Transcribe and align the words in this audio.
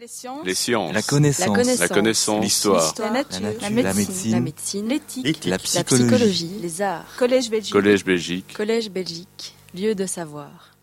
Les 0.00 0.06
sciences. 0.06 0.46
Les 0.46 0.54
sciences. 0.54 0.94
La 0.94 1.02
connaissance. 1.02 1.78
La 1.78 1.88
connaissance. 1.88 2.42
L'histoire. 2.42 2.94
La 3.00 3.10
nature. 3.10 3.38
La 3.42 3.68
nature. 3.68 3.82
La 3.82 4.30
La 4.30 4.40
médecine. 4.40 4.88
L'éthique. 4.88 5.44
La 5.44 5.58
psychologie. 5.58 6.58
Les 6.62 6.80
arts. 6.80 7.04
Collège 7.18 7.50
Belgique. 7.50 7.72
Collège 7.74 8.02
Belgique. 8.02 8.54
Collège 8.56 8.90
Belgique. 8.90 9.54
Lieu 9.74 9.94
de 9.94 10.06
savoir. 10.06 10.74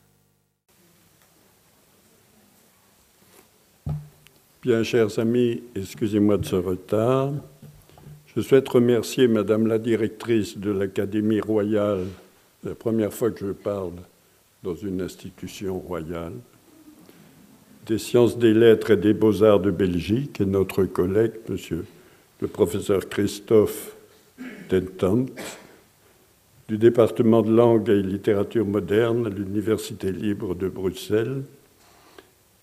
Bien, 4.62 4.84
chers 4.84 5.18
amis, 5.18 5.64
excusez-moi 5.76 6.38
de 6.38 6.46
ce 6.46 6.56
retard. 6.56 7.32
Je 8.36 8.42
souhaite 8.42 8.70
remercier 8.70 9.28
Madame 9.28 9.66
la 9.66 9.80
directrice 9.80 10.60
de 10.60 10.70
l'Académie 10.70 11.42
royale, 11.42 12.06
la 12.64 12.76
première 12.76 13.12
fois 13.12 13.32
que 13.32 13.48
je 13.48 13.52
parle 13.52 13.94
dans 14.62 14.76
une 14.76 15.02
institution 15.02 15.80
royale, 15.80 16.34
des 17.88 17.98
sciences 17.98 18.38
des 18.38 18.54
lettres 18.54 18.92
et 18.92 18.98
des 18.98 19.14
beaux-arts 19.14 19.62
de 19.62 19.72
Belgique, 19.72 20.42
et 20.42 20.46
notre 20.46 20.84
collègue, 20.84 21.34
Monsieur 21.50 21.86
le 22.42 22.48
professeur 22.48 23.08
Christophe 23.10 23.96
Dentant, 24.70 25.26
du 26.68 26.78
département 26.78 27.42
de 27.42 27.52
langue 27.52 27.90
et 27.90 28.04
littérature 28.04 28.66
moderne 28.66 29.26
à 29.26 29.30
l'Université 29.30 30.12
libre 30.12 30.54
de 30.54 30.68
Bruxelles, 30.68 31.44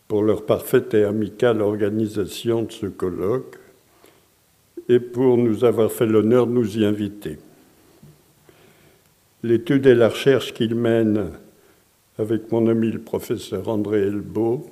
pour 0.07 0.23
leur 0.23 0.45
parfaite 0.45 0.93
et 0.93 1.05
amicale 1.05 1.63
organisation 1.63 2.63
de 2.63 2.73
ce 2.73 2.87
colloque 2.87 3.57
et 4.91 5.01
pour 5.01 5.39
nous 5.39 5.65
avoir 5.65 5.91
fait 5.91 6.07
l'honneur 6.07 6.47
de 6.47 6.53
nous 6.53 6.79
y 6.79 6.85
inviter. 6.85 7.39
L'étude 9.43 9.87
et 9.87 9.95
la 9.95 10.11
recherche 10.11 10.53
qu'ils 10.53 10.75
mènent 10.75 11.31
avec 12.19 12.53
mon 12.53 12.69
ami 12.69 12.91
le 12.91 13.01
professeur 13.01 13.69
André 13.69 14.03
Elbeau 14.03 14.67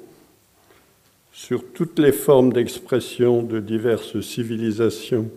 sur 1.33 1.65
toutes 1.73 1.99
les 1.99 2.13
formes 2.13 2.53
d'expression 2.53 3.43
de 3.43 3.59
diverses 3.59 4.21
civilisations 4.21 5.31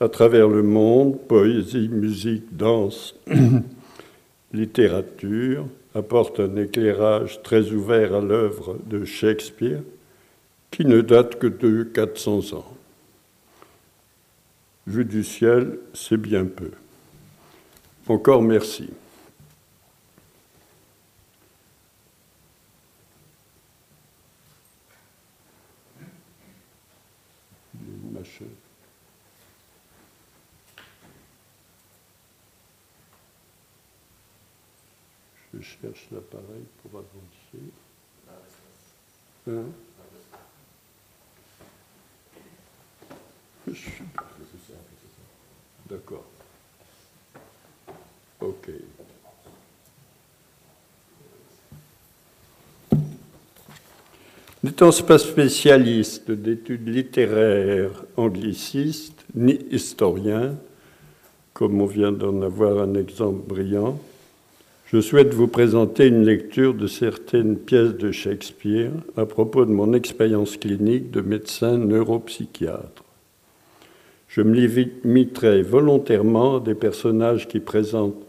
à 0.00 0.08
travers 0.08 0.48
le 0.48 0.62
monde, 0.62 1.18
poésie, 1.26 1.88
musique, 1.88 2.56
danse, 2.56 3.14
littérature, 4.52 5.66
apporte 5.94 6.40
un 6.40 6.56
éclairage 6.56 7.42
très 7.42 7.70
ouvert 7.72 8.14
à 8.14 8.20
l'œuvre 8.20 8.78
de 8.86 9.04
Shakespeare, 9.04 9.82
qui 10.70 10.84
ne 10.84 11.00
date 11.00 11.38
que 11.38 11.46
de 11.46 11.84
400 11.84 12.58
ans. 12.58 12.76
Vu 14.86 15.04
du 15.04 15.24
ciel, 15.24 15.78
c'est 15.94 16.16
bien 16.16 16.44
peu. 16.44 16.70
Encore 18.08 18.42
merci. 18.42 18.90
Ma 28.12 28.22
chaise. 28.22 28.46
Je 35.66 35.86
cherche 35.88 36.06
l'appareil 36.12 36.64
pour 36.82 37.00
avancer. 37.00 37.64
Hein 39.48 39.64
Je 43.66 43.72
suis- 43.74 44.04
D'accord. 45.88 46.24
Ok. 48.40 48.70
N'étant 54.62 54.90
pas 55.06 55.18
spécialiste 55.18 56.30
d'études 56.30 56.88
littéraires 56.88 58.04
anglicistes, 58.16 59.24
ni 59.34 59.54
historien, 59.70 60.56
comme 61.52 61.80
on 61.80 61.86
vient 61.86 62.12
d'en 62.12 62.42
avoir 62.42 62.80
un 62.82 62.94
exemple 62.94 63.46
brillant, 63.46 63.98
je 64.86 65.00
souhaite 65.00 65.34
vous 65.34 65.48
présenter 65.48 66.06
une 66.06 66.24
lecture 66.24 66.72
de 66.72 66.86
certaines 66.86 67.56
pièces 67.56 67.94
de 67.94 68.12
Shakespeare 68.12 68.92
à 69.16 69.26
propos 69.26 69.64
de 69.64 69.72
mon 69.72 69.92
expérience 69.92 70.56
clinique 70.56 71.10
de 71.10 71.20
médecin 71.20 71.76
neuropsychiatre. 71.76 73.02
Je 74.28 74.42
me 74.42 74.54
limiterai 74.54 75.62
volontairement 75.62 76.58
à 76.58 76.60
des 76.60 76.76
personnages 76.76 77.48
qui 77.48 77.58
présentent 77.58 78.22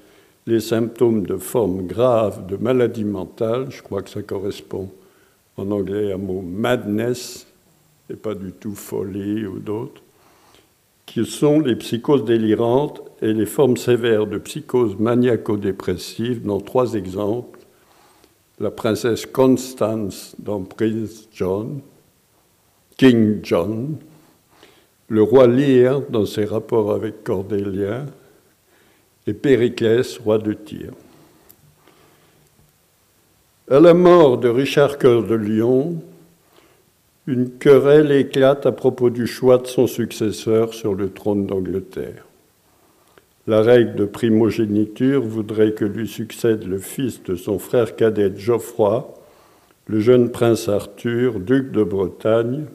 les 0.47 0.59
symptômes 0.59 1.27
de 1.27 1.37
forme 1.37 1.85
grave 1.85 2.47
de 2.47 2.55
maladie 2.55 3.03
mentale, 3.03 3.67
je 3.69 3.83
crois 3.83 4.01
que 4.01 4.09
ça 4.09 4.23
correspond 4.23 4.89
en 5.57 5.69
anglais 5.69 6.11
à 6.11 6.17
mot 6.17 6.41
madness, 6.41 7.45
et 8.09 8.15
pas 8.15 8.33
du 8.33 8.51
tout 8.51 8.73
folie 8.73 9.45
ou 9.45 9.59
d'autres, 9.59 10.01
qui 11.07 11.25
sont 11.25 11.61
les 11.61 11.75
psychoses 11.75 12.25
délirantes 12.25 13.01
et 13.23 13.33
les 13.33 13.47
formes 13.47 13.77
sévères 13.77 14.27
de 14.27 14.37
psychose 14.37 14.97
maniaco-dépressive 14.99 16.45
dans 16.45 16.59
trois 16.59 16.93
exemples. 16.93 17.59
La 18.59 18.69
princesse 18.69 19.25
Constance 19.25 20.35
dans 20.37 20.61
Prince 20.61 21.27
John, 21.33 21.79
King 22.97 23.39
John, 23.41 23.97
le 25.07 25.23
roi 25.23 25.47
Lear 25.47 26.01
dans 26.09 26.25
ses 26.25 26.45
rapports 26.45 26.91
avec 26.91 27.23
Cordelia, 27.23 28.05
et 29.25 29.33
Périclès, 29.33 30.17
roi 30.19 30.37
de 30.37 30.53
Tyr. 30.53 30.91
À 33.69 33.79
la 33.79 33.93
mort 33.93 34.37
de 34.37 34.47
Richard 34.49 34.97
Cœur 34.97 35.23
de 35.23 35.35
Lion, 35.35 36.01
une 37.27 37.49
querelle 37.49 38.13
éclate 38.13 38.65
à 38.65 38.71
propos 38.71 39.09
du 39.09 39.27
choix 39.27 39.57
de 39.57 39.67
son 39.67 39.85
successeur 39.85 40.73
sur 40.73 40.95
le 40.95 41.09
trône 41.09 41.45
d'Angleterre. 41.45 42.25
La 43.47 43.61
règle 43.61 43.95
de 43.95 44.05
primogéniture 44.05 45.21
voudrait 45.21 45.73
que 45.73 45.83
lui 45.83 46.07
succède 46.07 46.63
le 46.63 46.79
fils 46.79 47.21
de 47.23 47.35
son 47.35 47.59
frère 47.59 47.97
cadet 47.97 48.33
Geoffroy, 48.35 49.13
le 49.87 49.99
jeune 49.99 50.31
prince 50.31 50.69
Arthur, 50.69 51.41
duc 51.41 51.71
de 51.71 51.83
Bretagne, 51.83 52.65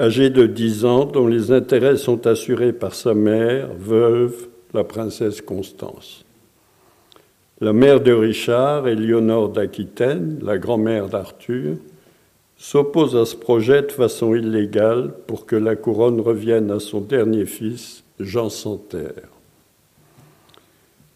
âgé 0.00 0.30
de 0.30 0.46
10 0.46 0.84
ans, 0.84 1.04
dont 1.04 1.28
les 1.28 1.52
intérêts 1.52 1.96
sont 1.96 2.26
assurés 2.26 2.72
par 2.72 2.94
sa 2.94 3.14
mère, 3.14 3.72
veuve, 3.78 4.48
la 4.74 4.82
princesse 4.82 5.40
Constance. 5.40 6.25
La 7.62 7.72
mère 7.72 8.02
de 8.02 8.12
Richard, 8.12 8.86
Éléonore 8.86 9.48
d'Aquitaine, 9.48 10.38
la 10.42 10.58
grand-mère 10.58 11.08
d'Arthur, 11.08 11.78
s'oppose 12.58 13.16
à 13.16 13.24
ce 13.24 13.34
projet 13.34 13.80
de 13.80 13.92
façon 13.92 14.34
illégale 14.34 15.14
pour 15.26 15.46
que 15.46 15.56
la 15.56 15.74
couronne 15.74 16.20
revienne 16.20 16.70
à 16.70 16.80
son 16.80 17.00
dernier 17.00 17.46
fils, 17.46 18.04
Jean 18.20 18.50
Santerre. 18.50 19.30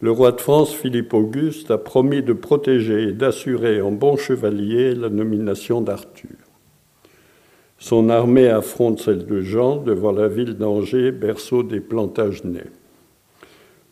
Le 0.01 0.09
roi 0.09 0.31
de 0.31 0.41
France, 0.41 0.73
Philippe 0.73 1.13
Auguste, 1.13 1.69
a 1.69 1.77
promis 1.77 2.23
de 2.23 2.33
protéger 2.33 3.09
et 3.09 3.11
d'assurer 3.11 3.79
en 3.79 3.91
bon 3.91 4.17
chevalier 4.17 4.95
la 4.95 5.09
nomination 5.09 5.79
d'Arthur. 5.79 6.37
Son 7.77 8.09
armée 8.09 8.47
affronte 8.47 8.99
celle 8.99 9.27
de 9.27 9.41
Jean 9.41 9.75
devant 9.75 10.11
la 10.11 10.27
ville 10.27 10.55
d'Angers, 10.55 11.11
berceau 11.11 11.61
des 11.61 11.81
Plantagenets. 11.81 12.71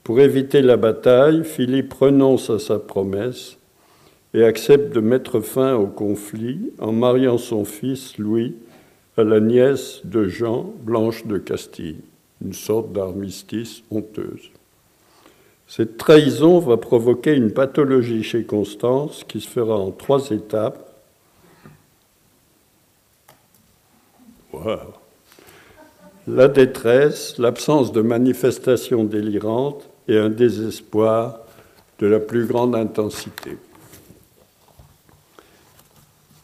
Pour 0.10 0.22
éviter 0.22 0.64
la 0.64 0.76
bataille, 0.76 1.44
Philippe 1.44 1.94
renonce 1.94 2.50
à 2.50 2.58
sa 2.58 2.80
promesse 2.80 3.60
et 4.34 4.44
accepte 4.44 4.92
de 4.92 5.02
mettre 5.02 5.40
fin 5.40 5.76
au 5.76 5.86
conflit 5.86 6.72
en 6.80 6.92
mariant 6.92 7.38
son 7.38 7.64
fils 7.64 8.18
Louis 8.18 8.56
à 9.18 9.24
la 9.24 9.40
nièce 9.40 10.02
de 10.06 10.28
Jean, 10.28 10.74
Blanche 10.82 11.28
de 11.28 11.38
Castille, 11.38 12.00
une 12.44 12.54
sorte 12.54 12.92
d'armistice 12.92 13.84
honteuse. 13.92 14.50
Cette 15.68 15.98
trahison 15.98 16.58
va 16.58 16.78
provoquer 16.78 17.36
une 17.36 17.52
pathologie 17.52 18.24
chez 18.24 18.46
Constance 18.46 19.24
qui 19.28 19.40
se 19.40 19.48
fera 19.48 19.78
en 19.78 19.92
trois 19.92 20.32
étapes. 20.32 20.92
Wow. 24.54 24.96
La 26.26 26.48
détresse, 26.48 27.38
l'absence 27.38 27.92
de 27.92 28.02
manifestations 28.02 29.04
délirantes 29.04 29.88
et 30.10 30.18
un 30.18 30.30
désespoir 30.30 31.40
de 32.00 32.08
la 32.08 32.20
plus 32.20 32.46
grande 32.46 32.76
intensité. 32.76 33.58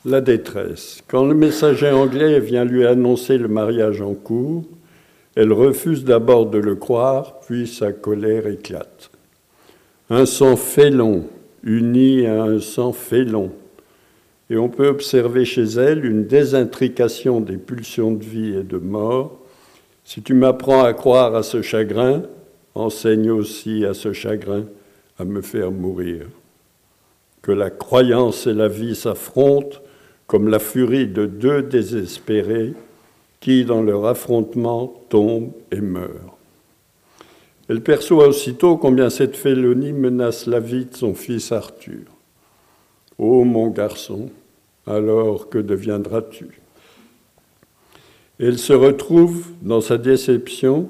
La 0.06 0.22
détresse. 0.22 1.02
Quand 1.08 1.26
le 1.26 1.34
messager 1.34 1.90
anglais 1.90 2.40
vient 2.40 2.64
lui 2.64 2.86
annoncer 2.86 3.38
le 3.38 3.50
mariage 3.50 4.02
en 4.02 4.14
cours, 4.14 4.64
elle 5.36 5.52
refuse 5.52 6.06
d'abord 6.06 6.46
de 6.46 6.60
le 6.60 6.76
croire, 6.76 7.42
puis 7.42 7.68
sa 7.68 7.92
colère 7.92 8.48
éclate. 8.48 9.10
Un 10.10 10.26
sang 10.26 10.56
félon 10.56 11.26
uni 11.66 12.26
à 12.26 12.44
un 12.44 12.60
sang 12.60 12.94
félon. 12.94 13.52
Et 14.50 14.58
on 14.58 14.70
peut 14.70 14.88
observer 14.88 15.44
chez 15.44 15.64
elle 15.64 16.06
une 16.06 16.28
désintrication 16.28 17.42
des 17.42 17.58
pulsions 17.58 18.12
de 18.12 18.24
vie 18.24 18.56
et 18.56 18.64
de 18.64 18.78
mort. 18.78 19.40
Si 20.04 20.22
tu 20.22 20.36
m'apprends 20.36 20.84
à 20.84 20.94
croire 20.94 21.36
à 21.36 21.42
ce 21.42 21.64
chagrin, 21.64 22.22
enseigne 22.76 23.32
aussi 23.32 23.86
à 23.86 23.94
ce 23.94 24.14
chagrin 24.14 24.66
à 25.18 25.26
me 25.26 25.42
faire 25.42 25.72
mourir. 25.72 26.28
que 27.42 27.52
la 27.52 27.70
croyance 27.70 28.48
et 28.48 28.54
la 28.54 28.68
vie 28.68 28.96
s'affrontent 28.96 29.78
comme 30.26 30.48
la 30.48 30.58
furie 30.58 31.06
de 31.06 31.28
deux 31.28 31.62
désespérés 31.62 32.74
qui, 33.40 33.66
dans 33.66 33.84
leur 33.84 34.08
affrontement, 34.08 34.92
tombent 35.10 35.54
et 35.72 35.80
meurent. 35.80 36.38
Elle 37.70 37.82
perçoit 37.82 38.28
aussitôt 38.28 38.78
combien 38.78 39.12
cette 39.12 39.36
félonie 39.36 39.94
menace 39.94 40.48
la 40.48 40.60
vie 40.60 40.86
de 40.86 40.96
son 40.96 41.14
fils 41.14 41.52
Arthur. 41.52 42.02
Ô 43.20 43.44
mon 43.44 43.68
garçon, 43.68 44.30
alors 44.88 45.48
que 45.48 45.60
deviendras-tu? 45.60 46.62
Elle 48.40 48.58
se 48.58 48.74
retrouve, 48.74 49.46
dans 49.62 49.82
sa 49.82 50.00
déception, 50.00 50.90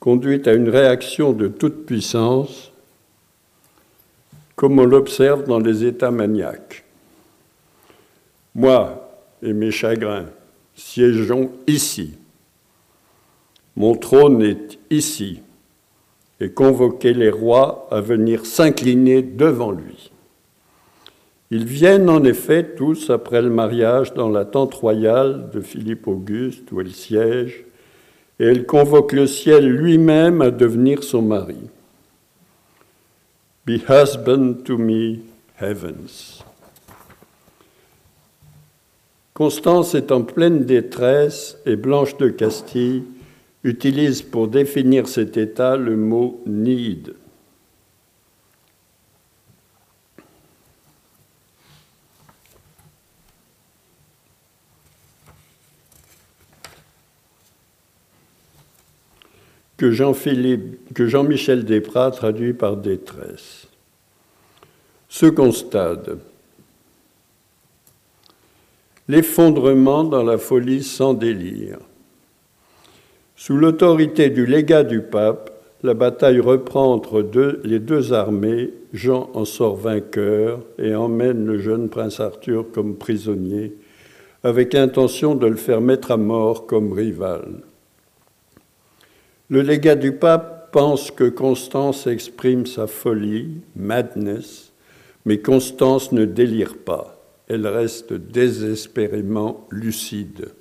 conduite 0.00 0.46
à 0.48 0.54
une 0.54 0.68
réaction 0.68 1.32
de 1.32 1.48
toute 1.48 1.86
puissance, 1.86 2.72
comme 4.56 4.78
on 4.78 4.84
l'observe 4.84 5.44
dans 5.44 5.58
les 5.58 5.84
états 5.84 6.10
maniaques. 6.10 6.84
Moi 8.54 9.08
et 9.42 9.52
mes 9.52 9.70
chagrins 9.70 10.26
siégeons 10.74 11.50
ici. 11.66 12.14
Mon 13.76 13.94
trône 13.94 14.42
est 14.42 14.78
ici, 14.90 15.42
et 16.40 16.50
convoquez 16.50 17.14
les 17.14 17.30
rois 17.30 17.86
à 17.90 18.00
venir 18.00 18.46
s'incliner 18.46 19.22
devant 19.22 19.70
lui. 19.70 20.10
Ils 21.50 21.64
viennent 21.64 22.10
en 22.10 22.24
effet 22.24 22.74
tous 22.76 23.10
après 23.10 23.40
le 23.40 23.50
mariage 23.50 24.12
dans 24.14 24.28
la 24.28 24.44
tente 24.44 24.74
royale 24.74 25.50
de 25.50 25.60
Philippe 25.60 26.06
Auguste 26.06 26.70
où 26.72 26.80
elle 26.80 26.92
siège, 26.92 27.64
et 28.40 28.44
elle 28.44 28.66
convoque 28.66 29.12
le 29.12 29.26
ciel 29.26 29.68
lui-même 29.68 30.40
à 30.42 30.50
devenir 30.50 31.02
son 31.02 31.22
mari. 31.22 31.58
Be 33.66 33.80
husband 33.88 34.64
to 34.64 34.78
me, 34.78 35.18
heavens. 35.60 36.42
Constance 39.34 39.94
est 39.94 40.10
en 40.10 40.22
pleine 40.22 40.64
détresse 40.64 41.58
et 41.64 41.76
Blanche 41.76 42.16
de 42.16 42.28
Castille 42.28 43.04
utilise 43.62 44.22
pour 44.22 44.48
définir 44.48 45.06
cet 45.06 45.36
état 45.36 45.76
le 45.76 45.96
mot 45.96 46.42
need. 46.46 47.14
Que 59.78 59.90
Jean-Michel 59.92 61.64
Desprats 61.64 62.10
traduit 62.10 62.52
par 62.52 62.76
détresse. 62.76 63.68
Ce 65.08 65.26
constat, 65.26 66.02
l'effondrement 69.08 70.04
dans 70.04 70.22
la 70.22 70.36
folie 70.36 70.82
sans 70.82 71.14
délire. 71.14 71.78
Sous 73.36 73.56
l'autorité 73.56 74.30
du 74.30 74.44
légat 74.44 74.82
du 74.82 75.00
pape, 75.00 75.52
la 75.84 75.94
bataille 75.94 76.40
reprend 76.40 76.92
entre 76.92 77.24
les 77.64 77.78
deux 77.78 78.12
armées. 78.12 78.70
Jean 78.92 79.30
en 79.34 79.44
sort 79.44 79.76
vainqueur 79.76 80.60
et 80.78 80.94
emmène 80.94 81.44
le 81.46 81.58
jeune 81.58 81.88
prince 81.88 82.20
Arthur 82.20 82.66
comme 82.72 82.96
prisonnier, 82.96 83.74
avec 84.42 84.74
intention 84.74 85.34
de 85.34 85.46
le 85.46 85.56
faire 85.56 85.80
mettre 85.80 86.10
à 86.10 86.16
mort 86.16 86.66
comme 86.66 86.92
rival. 86.92 87.62
Le 89.50 89.62
légat 89.62 89.94
du 89.94 90.12
pape 90.12 90.72
pense 90.72 91.10
que 91.10 91.24
Constance 91.24 92.06
exprime 92.06 92.66
sa 92.66 92.86
folie, 92.86 93.62
madness, 93.74 94.72
mais 95.24 95.38
Constance 95.38 96.12
ne 96.12 96.26
délire 96.26 96.76
pas, 96.76 97.18
elle 97.48 97.66
reste 97.66 98.12
désespérément 98.12 99.66
lucide. 99.70 100.52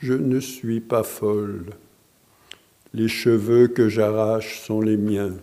Je 0.00 0.14
ne 0.14 0.40
suis 0.40 0.80
pas 0.80 1.02
folle, 1.02 1.66
les 2.94 3.08
cheveux 3.08 3.68
que 3.68 3.90
j'arrache 3.90 4.60
sont 4.60 4.80
les 4.80 4.96
miens. 4.96 5.34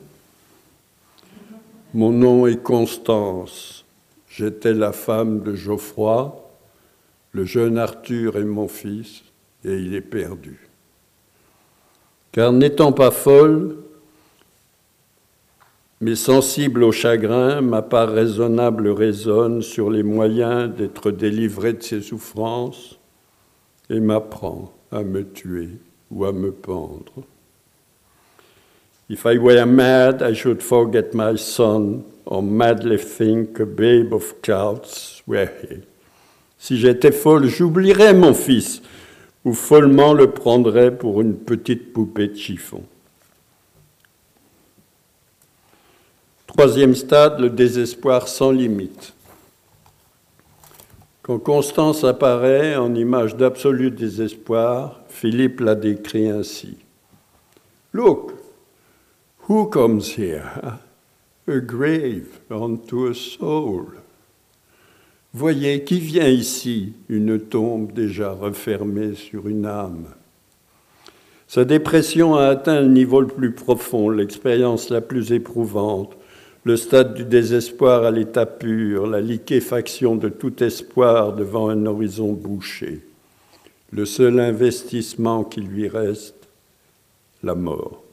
Mon 1.94 2.12
nom 2.12 2.48
est 2.48 2.64
Constance, 2.64 3.86
j'étais 4.28 4.74
la 4.74 4.92
femme 4.92 5.44
de 5.44 5.54
Geoffroy, 5.54 6.50
le 7.32 7.46
jeune 7.46 7.78
Arthur 7.78 8.38
est 8.38 8.44
mon 8.44 8.68
fils, 8.68 9.24
et 9.64 9.78
il 9.78 9.94
est 9.94 10.02
perdu. 10.02 10.65
Car 12.36 12.52
n'étant 12.52 12.92
pas 12.92 13.12
folle, 13.12 13.78
mais 16.02 16.16
sensible 16.16 16.84
au 16.84 16.92
chagrin, 16.92 17.62
ma 17.62 17.82
part 17.82 18.10
raisonnable 18.12 18.90
résonne 18.90 19.62
sur 19.62 19.90
les 19.90 20.04
moyens 20.04 20.70
d'être 20.76 21.12
délivrée 21.12 21.72
de 21.72 21.82
ses 21.82 22.02
souffrances 22.02 23.00
et 23.90 24.02
m'apprend 24.02 24.74
à 24.92 25.04
me 25.04 25.24
tuer 25.24 25.70
ou 26.12 26.26
à 26.26 26.34
me 26.34 26.52
pendre. 26.52 27.24
If 29.10 29.24
I 29.24 29.38
were 29.38 29.66
mad, 29.66 30.22
I 30.22 30.34
should 30.34 30.62
forget 30.62 31.14
my 31.14 31.38
son, 31.38 32.04
or 32.26 32.44
madly 32.44 32.98
think 32.98 33.62
a 33.62 33.66
babe 33.66 34.14
of 34.14 34.42
clouds 34.42 35.24
were 35.26 35.48
he. 35.62 35.84
Si 36.58 36.78
j'étais 36.78 37.14
folle, 37.14 37.48
j'oublierais 37.48 38.14
mon 38.14 38.34
fils, 38.34 38.82
ou 39.46 39.54
follement 39.54 40.14
le 40.14 40.32
prendrait 40.32 40.98
pour 40.98 41.22
une 41.22 41.36
petite 41.36 41.94
poupée 41.94 42.28
de 42.28 42.36
chiffon. 42.36 42.84
Troisième 46.48 46.96
stade, 46.96 47.40
le 47.40 47.50
désespoir 47.50 48.28
sans 48.28 48.52
limite. 48.52 49.14
Quand 51.22 51.40
Constance 51.40 52.04
apparaît 52.04 52.76
en 52.76 52.94
image 52.96 53.36
d'absolu 53.36 53.92
désespoir, 53.92 55.02
Philippe 55.10 55.60
la 55.60 55.76
décrit 55.76 56.30
ainsi. 56.30 56.78
Look, 57.94 58.34
who 59.48 59.68
comes 59.68 60.18
here? 60.18 60.80
A 61.48 61.60
grave 61.60 62.40
unto 62.50 63.08
a 63.08 63.14
soul. 63.14 64.05
Voyez 65.38 65.84
qui 65.84 66.00
vient 66.00 66.30
ici, 66.30 66.94
une 67.10 67.42
tombe 67.42 67.92
déjà 67.92 68.32
refermée 68.32 69.16
sur 69.16 69.50
une 69.50 69.66
âme? 69.66 70.06
Sa 71.46 71.66
dépression 71.66 72.36
a 72.36 72.46
atteint 72.46 72.80
le 72.80 72.88
niveau 72.88 73.20
le 73.20 73.28
plus 73.28 73.52
profond, 73.52 74.10
l'expérience 74.10 74.90
la 74.90 75.02
plus 75.02 75.34
éprouvante, 75.34 76.16
le 76.64 76.78
stade 76.78 77.16
du 77.16 77.26
désespoir 77.26 78.06
à 78.06 78.12
l'état 78.12 78.46
pur, 78.46 79.08
la 79.08 79.20
liquéfaction 79.20 80.16
de 80.16 80.30
tout 80.30 80.64
espoir 80.64 81.34
devant 81.34 81.68
un 81.68 81.86
horizon 81.86 82.32
bouché. 82.32 83.02
Le 83.92 84.06
seul 84.06 84.40
investissement 84.40 85.44
qui 85.44 85.60
lui 85.60 85.90
reste, 85.90 86.48
la 87.44 87.56
mort. 87.56 88.05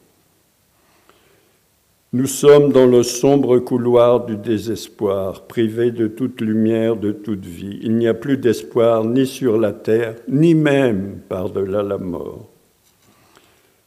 Nous 2.14 2.26
sommes 2.26 2.72
dans 2.72 2.84
le 2.84 3.02
sombre 3.02 3.58
couloir 3.58 4.26
du 4.26 4.36
désespoir, 4.36 5.46
privés 5.46 5.90
de 5.90 6.08
toute 6.08 6.42
lumière, 6.42 6.96
de 6.96 7.10
toute 7.10 7.46
vie. 7.46 7.78
Il 7.82 7.96
n'y 7.96 8.06
a 8.06 8.12
plus 8.12 8.36
d'espoir 8.36 9.06
ni 9.06 9.26
sur 9.26 9.58
la 9.58 9.72
terre, 9.72 10.16
ni 10.28 10.54
même 10.54 11.20
par-delà 11.30 11.82
la 11.82 11.96
mort. 11.96 12.50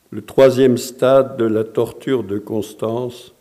Le 0.10 0.24
troisième 0.24 0.78
stade 0.78 1.38
de 1.38 1.46
la 1.46 1.64
torture 1.64 2.24
de 2.24 2.40
Constance 2.40 3.36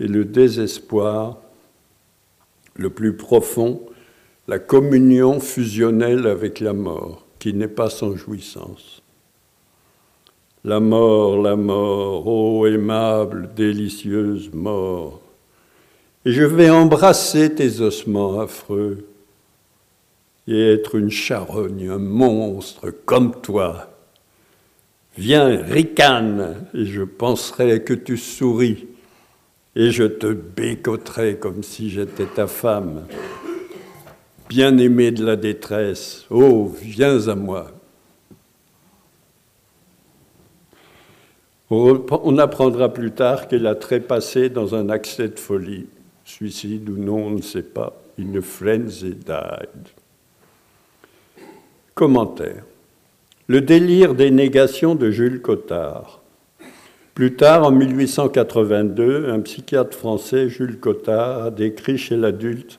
est 0.00 0.06
le 0.06 0.24
désespoir 0.24 1.36
le 2.74 2.88
plus 2.88 3.18
profond, 3.18 3.82
la 4.48 4.58
communion 4.58 5.40
fusionnelle 5.40 6.26
avec 6.26 6.60
la 6.60 6.72
mort, 6.72 7.26
qui 7.38 7.52
n'est 7.52 7.68
pas 7.68 7.90
sans 7.90 8.16
jouissance. 8.16 9.02
La 10.66 10.80
mort, 10.80 11.40
la 11.40 11.54
mort, 11.54 12.26
ô 12.26 12.66
aimable, 12.66 13.50
délicieuse 13.54 14.50
mort. 14.52 15.20
Et 16.24 16.32
je 16.32 16.42
vais 16.42 16.70
embrasser 16.70 17.54
tes 17.54 17.80
ossements 17.80 18.40
affreux 18.40 19.06
et 20.48 20.72
être 20.72 20.96
une 20.96 21.12
charogne, 21.12 21.88
un 21.88 21.98
monstre 21.98 22.90
comme 22.90 23.40
toi. 23.40 23.92
Viens, 25.16 25.62
ricane, 25.62 26.66
et 26.74 26.84
je 26.84 27.02
penserai 27.04 27.84
que 27.84 27.94
tu 27.94 28.16
souris, 28.16 28.88
et 29.76 29.92
je 29.92 30.02
te 30.02 30.32
bécoterai 30.32 31.36
comme 31.36 31.62
si 31.62 31.90
j'étais 31.90 32.26
ta 32.26 32.48
femme. 32.48 33.06
Bien-aimé 34.48 35.12
de 35.12 35.24
la 35.24 35.36
détresse, 35.36 36.26
oh, 36.28 36.74
viens 36.82 37.28
à 37.28 37.36
moi. 37.36 37.75
On 41.68 42.38
apprendra 42.38 42.92
plus 42.92 43.10
tard 43.10 43.48
qu'elle 43.48 43.66
a 43.66 43.74
trépassé 43.74 44.48
dans 44.48 44.74
un 44.74 44.88
accès 44.88 45.28
de 45.28 45.38
folie, 45.38 45.86
suicide 46.24 46.88
ou 46.88 46.96
non, 46.96 47.26
on 47.26 47.30
ne 47.30 47.42
sait 47.42 47.62
pas. 47.62 47.92
Une 48.18 48.40
frenzy 48.40 49.14
died. 49.14 49.88
Commentaire. 51.94 52.64
Le 53.48 53.60
délire 53.60 54.14
des 54.14 54.30
négations 54.30 54.94
de 54.94 55.10
Jules 55.10 55.42
Cottard. 55.42 56.20
Plus 57.14 57.34
tard, 57.34 57.64
en 57.64 57.70
1882, 57.70 59.30
un 59.30 59.40
psychiatre 59.40 59.96
français, 59.96 60.48
Jules 60.48 60.78
Cottard, 60.78 61.44
a 61.44 61.50
décrit 61.50 61.98
chez 61.98 62.16
l'adulte 62.16 62.78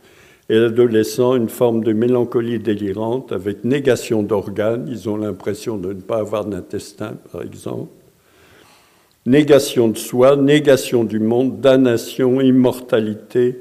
et 0.50 0.58
l'adolescent 0.58 1.36
une 1.36 1.50
forme 1.50 1.84
de 1.84 1.92
mélancolie 1.92 2.60
délirante 2.60 3.32
avec 3.32 3.64
négation 3.64 4.24
d'organes, 4.24 4.88
ils 4.90 5.10
ont 5.10 5.18
l'impression 5.18 5.78
de 5.78 5.90
ne 5.90 6.02
pas 6.02 6.20
avoir 6.20 6.46
d'intestin 6.46 7.16
par 7.32 7.42
exemple, 7.42 7.90
négation 9.28 9.90
de 9.90 9.98
soi, 9.98 10.38
négation 10.38 11.04
du 11.04 11.20
monde, 11.20 11.60
damnation, 11.60 12.40
immortalité, 12.40 13.58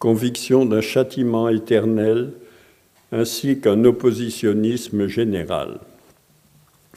conviction 0.00 0.66
d'un 0.66 0.80
châtiment 0.80 1.48
éternel, 1.48 2.32
ainsi 3.12 3.60
qu'un 3.60 3.84
oppositionnisme 3.84 5.06
général. 5.06 5.78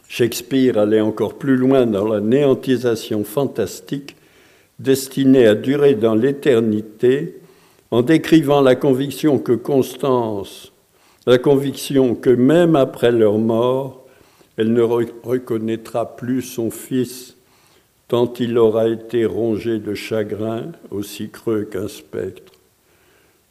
Shakespeare 0.09 0.79
allait 0.79 0.99
encore 0.99 1.35
plus 1.35 1.57
loin 1.57 1.85
dans 1.85 2.07
la 2.07 2.19
néantisation 2.19 3.23
fantastique 3.23 4.15
destinée 4.79 5.45
à 5.45 5.53
durer 5.53 5.93
dans 5.93 6.15
l'éternité 6.15 7.35
en 7.91 8.01
décrivant 8.01 8.61
la 8.61 8.75
conviction 8.75 9.37
que 9.37 9.51
Constance, 9.51 10.73
la 11.27 11.37
conviction 11.37 12.15
que 12.15 12.31
même 12.31 12.75
après 12.75 13.11
leur 13.11 13.37
mort, 13.37 14.07
elle 14.57 14.73
ne 14.73 14.81
reconnaîtra 14.81 16.15
plus 16.15 16.41
son 16.41 16.71
fils 16.71 17.36
tant 18.07 18.31
il 18.39 18.57
aura 18.57 18.87
été 18.87 19.25
rongé 19.25 19.79
de 19.79 19.93
chagrin, 19.93 20.71
aussi 20.91 21.29
creux 21.29 21.63
qu'un 21.63 21.87
spectre. 21.87 22.53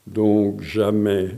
Donc 0.07 0.63
jamais, 0.63 1.31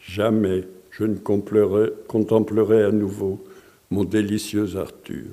jamais 0.00 0.64
je 0.90 1.04
ne 1.04 1.16
contemplerai 1.16 2.82
à 2.82 2.90
nouveau 2.90 3.44
mon 3.90 4.04
délicieux 4.04 4.76
Arthur. 4.76 5.26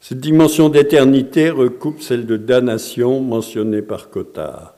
Cette 0.00 0.20
dimension 0.20 0.68
d'éternité 0.68 1.50
recoupe 1.50 2.00
celle 2.00 2.24
de 2.24 2.36
damnation 2.36 3.20
mentionnée 3.20 3.82
par 3.82 4.10
Cottard. 4.10 4.74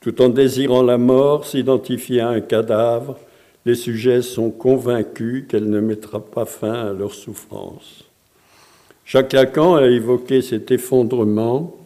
Tout 0.00 0.20
en 0.20 0.28
désirant 0.28 0.82
la 0.82 0.98
mort, 0.98 1.46
s'identifier 1.46 2.20
à 2.20 2.28
un 2.28 2.40
cadavre, 2.40 3.18
les 3.64 3.74
sujets 3.74 4.22
sont 4.22 4.50
convaincus 4.50 5.46
qu'elle 5.48 5.70
ne 5.70 5.80
mettra 5.80 6.20
pas 6.20 6.44
fin 6.44 6.72
à 6.72 6.92
leur 6.92 7.14
souffrance. 7.14 8.04
Jacques 9.12 9.34
Lacan 9.34 9.74
a 9.74 9.88
évoqué 9.88 10.40
cet 10.40 10.70
effondrement 10.70 11.76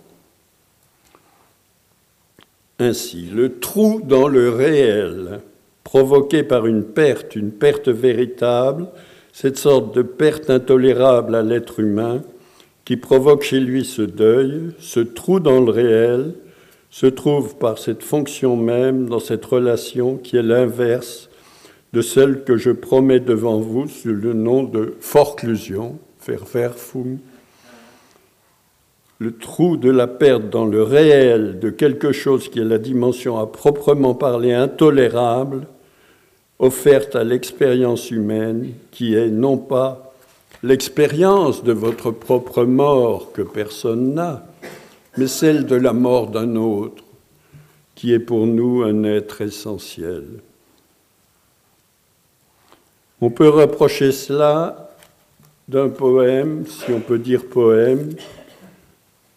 ainsi. 2.79 3.29
Le 3.35 3.59
trou 3.59 4.01
dans 4.01 4.29
le 4.29 4.49
réel, 4.51 5.41
provoqué 5.83 6.45
par 6.45 6.67
une 6.67 6.85
perte, 6.85 7.35
une 7.35 7.51
perte 7.51 7.89
véritable, 7.89 8.87
cette 9.33 9.59
sorte 9.59 9.93
de 9.93 10.03
perte 10.03 10.51
intolérable 10.51 11.35
à 11.35 11.43
l'être 11.43 11.81
humain, 11.81 12.23
qui 12.85 12.97
provoque 12.97 13.43
chez 13.43 13.59
lui 13.59 13.85
ce 13.85 14.03
deuil, 14.03 14.71
ce 14.79 15.01
trou 15.01 15.41
dans 15.41 15.59
le 15.59 15.73
réel, 15.73 16.35
se 16.91 17.07
trouve 17.07 17.57
par 17.57 17.79
cette 17.79 18.05
fonction 18.05 18.57
même 18.57 19.09
dans 19.09 19.19
cette 19.19 19.45
relation 19.45 20.17
qui 20.17 20.37
est 20.37 20.45
l'inverse 20.45 21.29
de 21.93 22.03
celle 22.03 22.45
que 22.45 22.57
je 22.57 22.71
promets 22.71 23.19
devant 23.19 23.59
vous 23.59 23.89
sous 23.89 24.13
le 24.13 24.33
nom 24.33 24.63
de 24.63 24.95
forclusion, 25.01 25.99
verwerfung, 26.27 27.19
le 29.19 29.37
trou 29.37 29.77
de 29.77 29.91
la 29.91 30.07
perte 30.07 30.51
dans 30.51 30.67
le 30.67 30.83
réel 30.83 31.59
de 31.59 31.71
quelque 31.71 32.13
chose 32.13 32.49
qui 32.49 32.61
est 32.61 32.65
la 32.65 32.79
dimension 32.79 33.39
à 33.39 33.47
proprement 33.47 34.15
parler 34.15 34.53
intolérable, 34.53 35.67
offerte 36.59 37.17
à 37.17 37.25
l'expérience 37.25 38.11
humaine, 38.11 38.73
qui 38.91 39.15
est 39.15 39.31
non 39.31 39.57
pas 39.57 40.15
l'expérience 40.63 41.65
de 41.65 41.73
votre 41.73 42.11
propre 42.11 42.65
mort 42.65 43.33
que 43.33 43.43
personne 43.43 44.15
n'a, 44.15 44.47
mais 45.17 45.27
celle 45.27 45.67
de 45.67 45.77
la 45.77 45.93
mort 45.93 46.29
d'un 46.29 46.57
autre, 46.57 47.03
qui 47.95 48.13
est 48.13 48.19
pour 48.19 48.47
nous 48.47 48.83
un 48.83 49.05
être 49.05 49.41
essentiel. 49.41 50.25
On 53.23 53.31
peut 53.31 53.49
reprocher 53.49 54.13
cela 54.13 54.86
d'un 55.69 55.89
poème, 55.89 56.65
si 56.67 56.93
on 56.93 57.01
peut 57.01 57.19
dire 57.19 57.47
poème, 57.47 58.11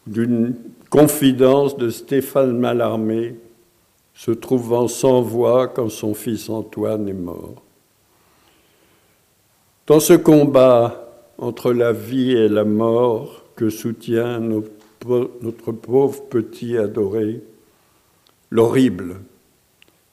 d'une 0.05 0.55
confidence 0.89 1.77
de 1.77 1.89
Stéphane 1.89 2.57
Mallarmé, 2.57 3.35
se 4.13 4.31
trouvant 4.31 4.87
sans 4.87 5.21
voix 5.21 5.67
quand 5.67 5.89
son 5.89 6.13
fils 6.13 6.49
Antoine 6.49 7.07
est 7.07 7.13
mort. 7.13 7.63
Dans 9.87 9.99
ce 9.99 10.13
combat 10.13 11.09
entre 11.37 11.71
la 11.71 11.93
vie 11.93 12.33
et 12.33 12.49
la 12.49 12.65
mort 12.65 13.45
que 13.55 13.69
soutient 13.69 14.39
notre 14.39 15.71
pauvre 15.71 16.23
petit 16.25 16.77
adoré, 16.77 17.41
l'horrible. 18.51 19.21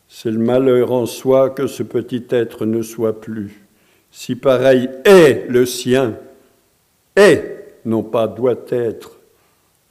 C'est 0.08 0.30
le 0.30 0.38
malheur 0.38 0.92
en 0.92 1.04
soi 1.06 1.50
que 1.50 1.66
ce 1.66 1.82
petit 1.82 2.24
être 2.30 2.64
ne 2.64 2.82
soit 2.82 3.20
plus. 3.20 3.65
Si 4.18 4.34
pareil 4.34 4.88
est 5.04 5.44
le 5.46 5.66
sien, 5.66 6.14
est, 7.14 7.80
non 7.84 8.02
pas 8.02 8.26
doit 8.26 8.64
être, 8.70 9.18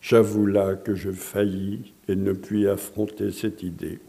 j'avoue 0.02 0.48
là 0.48 0.74
que 0.74 0.96
je 0.96 1.12
faillis 1.12 1.94
et 2.08 2.16
ne 2.16 2.34
puis 2.34 2.68
affronter 2.68 3.32
cette 3.32 3.62
idée. 3.62 4.00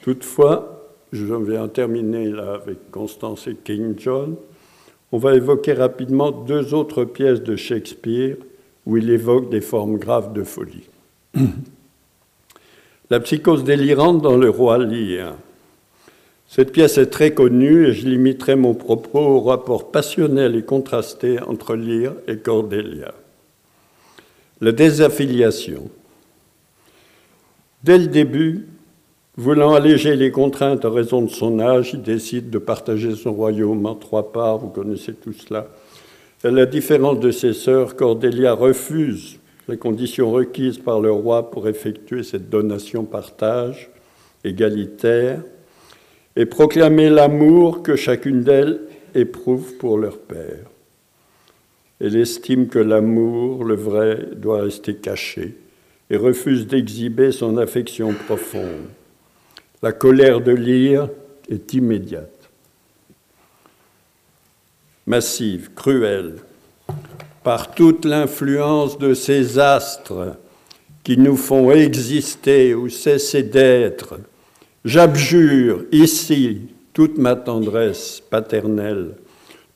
Toutefois, 0.00 0.94
je 1.12 1.26
viens 1.26 1.68
terminer 1.68 2.30
là 2.30 2.54
avec 2.54 2.90
Constance 2.90 3.46
et 3.48 3.54
King 3.54 3.96
John. 3.98 4.34
On 5.12 5.18
va 5.18 5.34
évoquer 5.34 5.74
rapidement 5.74 6.30
deux 6.30 6.72
autres 6.72 7.04
pièces 7.04 7.42
de 7.42 7.56
Shakespeare 7.56 8.36
où 8.86 8.96
il 8.96 9.10
évoque 9.10 9.50
des 9.50 9.60
formes 9.60 9.98
graves 9.98 10.32
de 10.32 10.42
folie. 10.42 10.88
La 13.10 13.20
psychose 13.20 13.62
délirante 13.62 14.22
dans 14.22 14.38
le 14.38 14.48
roi 14.48 14.78
Lear. 14.78 15.34
Cette 16.54 16.70
pièce 16.70 16.98
est 16.98 17.06
très 17.06 17.34
connue 17.34 17.88
et 17.88 17.92
je 17.92 18.06
limiterai 18.06 18.54
mon 18.54 18.74
propos 18.74 19.18
au 19.18 19.40
rapport 19.40 19.90
passionnel 19.90 20.54
et 20.54 20.62
contrasté 20.62 21.40
entre 21.42 21.74
Lear 21.74 22.12
et 22.28 22.36
Cordelia. 22.36 23.12
La 24.60 24.70
désaffiliation. 24.70 25.90
Dès 27.82 27.98
le 27.98 28.06
début, 28.06 28.68
voulant 29.36 29.74
alléger 29.74 30.14
les 30.14 30.30
contraintes 30.30 30.84
à 30.84 30.90
raison 30.90 31.22
de 31.22 31.28
son 31.28 31.58
âge, 31.58 31.90
il 31.94 32.02
décide 32.02 32.50
de 32.50 32.58
partager 32.58 33.16
son 33.16 33.32
royaume 33.32 33.84
en 33.84 33.96
trois 33.96 34.30
parts, 34.30 34.58
vous 34.58 34.68
connaissez 34.68 35.12
tout 35.12 35.32
cela, 35.32 35.66
à 36.44 36.50
la 36.52 36.66
différence 36.66 37.18
de 37.18 37.32
ses 37.32 37.52
sœurs, 37.52 37.96
Cordélia 37.96 38.52
refuse 38.52 39.40
les 39.66 39.76
conditions 39.76 40.30
requises 40.30 40.78
par 40.78 41.00
le 41.00 41.10
roi 41.10 41.50
pour 41.50 41.66
effectuer 41.66 42.22
cette 42.22 42.48
donation-partage 42.48 43.90
égalitaire 44.44 45.40
et 46.36 46.46
proclamer 46.46 47.10
l'amour 47.10 47.82
que 47.82 47.96
chacune 47.96 48.42
d'elles 48.42 48.80
éprouve 49.14 49.74
pour 49.74 49.98
leur 49.98 50.18
père. 50.18 50.66
Elle 52.00 52.16
estime 52.16 52.68
que 52.68 52.78
l'amour, 52.78 53.64
le 53.64 53.76
vrai, 53.76 54.28
doit 54.36 54.62
rester 54.62 54.96
caché 54.96 55.56
et 56.10 56.16
refuse 56.16 56.66
d'exhiber 56.66 57.32
son 57.32 57.56
affection 57.56 58.12
profonde. 58.12 58.88
La 59.82 59.92
colère 59.92 60.40
de 60.40 60.52
Lyre 60.52 61.08
est 61.48 61.72
immédiate 61.74 62.34
massive, 65.06 65.70
cruelle, 65.74 66.36
par 67.42 67.74
toute 67.74 68.04
l'influence 68.04 68.98
de 68.98 69.14
ces 69.14 69.58
astres 69.58 70.36
qui 71.02 71.18
nous 71.18 71.36
font 71.36 71.70
exister 71.70 72.74
ou 72.74 72.88
cesser 72.88 73.42
d'être, 73.42 74.18
j'abjure 74.84 75.84
ici 75.92 76.62
toute 76.92 77.18
ma 77.18 77.34
tendresse 77.36 78.22
paternelle, 78.30 79.16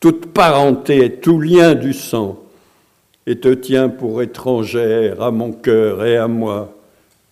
toute 0.00 0.26
parenté 0.32 1.12
tout 1.20 1.40
lien 1.40 1.74
du 1.74 1.92
sang, 1.92 2.42
et 3.26 3.38
te 3.38 3.52
tiens 3.52 3.88
pour 3.88 4.22
étrangère 4.22 5.20
à 5.22 5.30
mon 5.30 5.52
cœur 5.52 6.04
et 6.04 6.16
à 6.16 6.28
moi, 6.28 6.74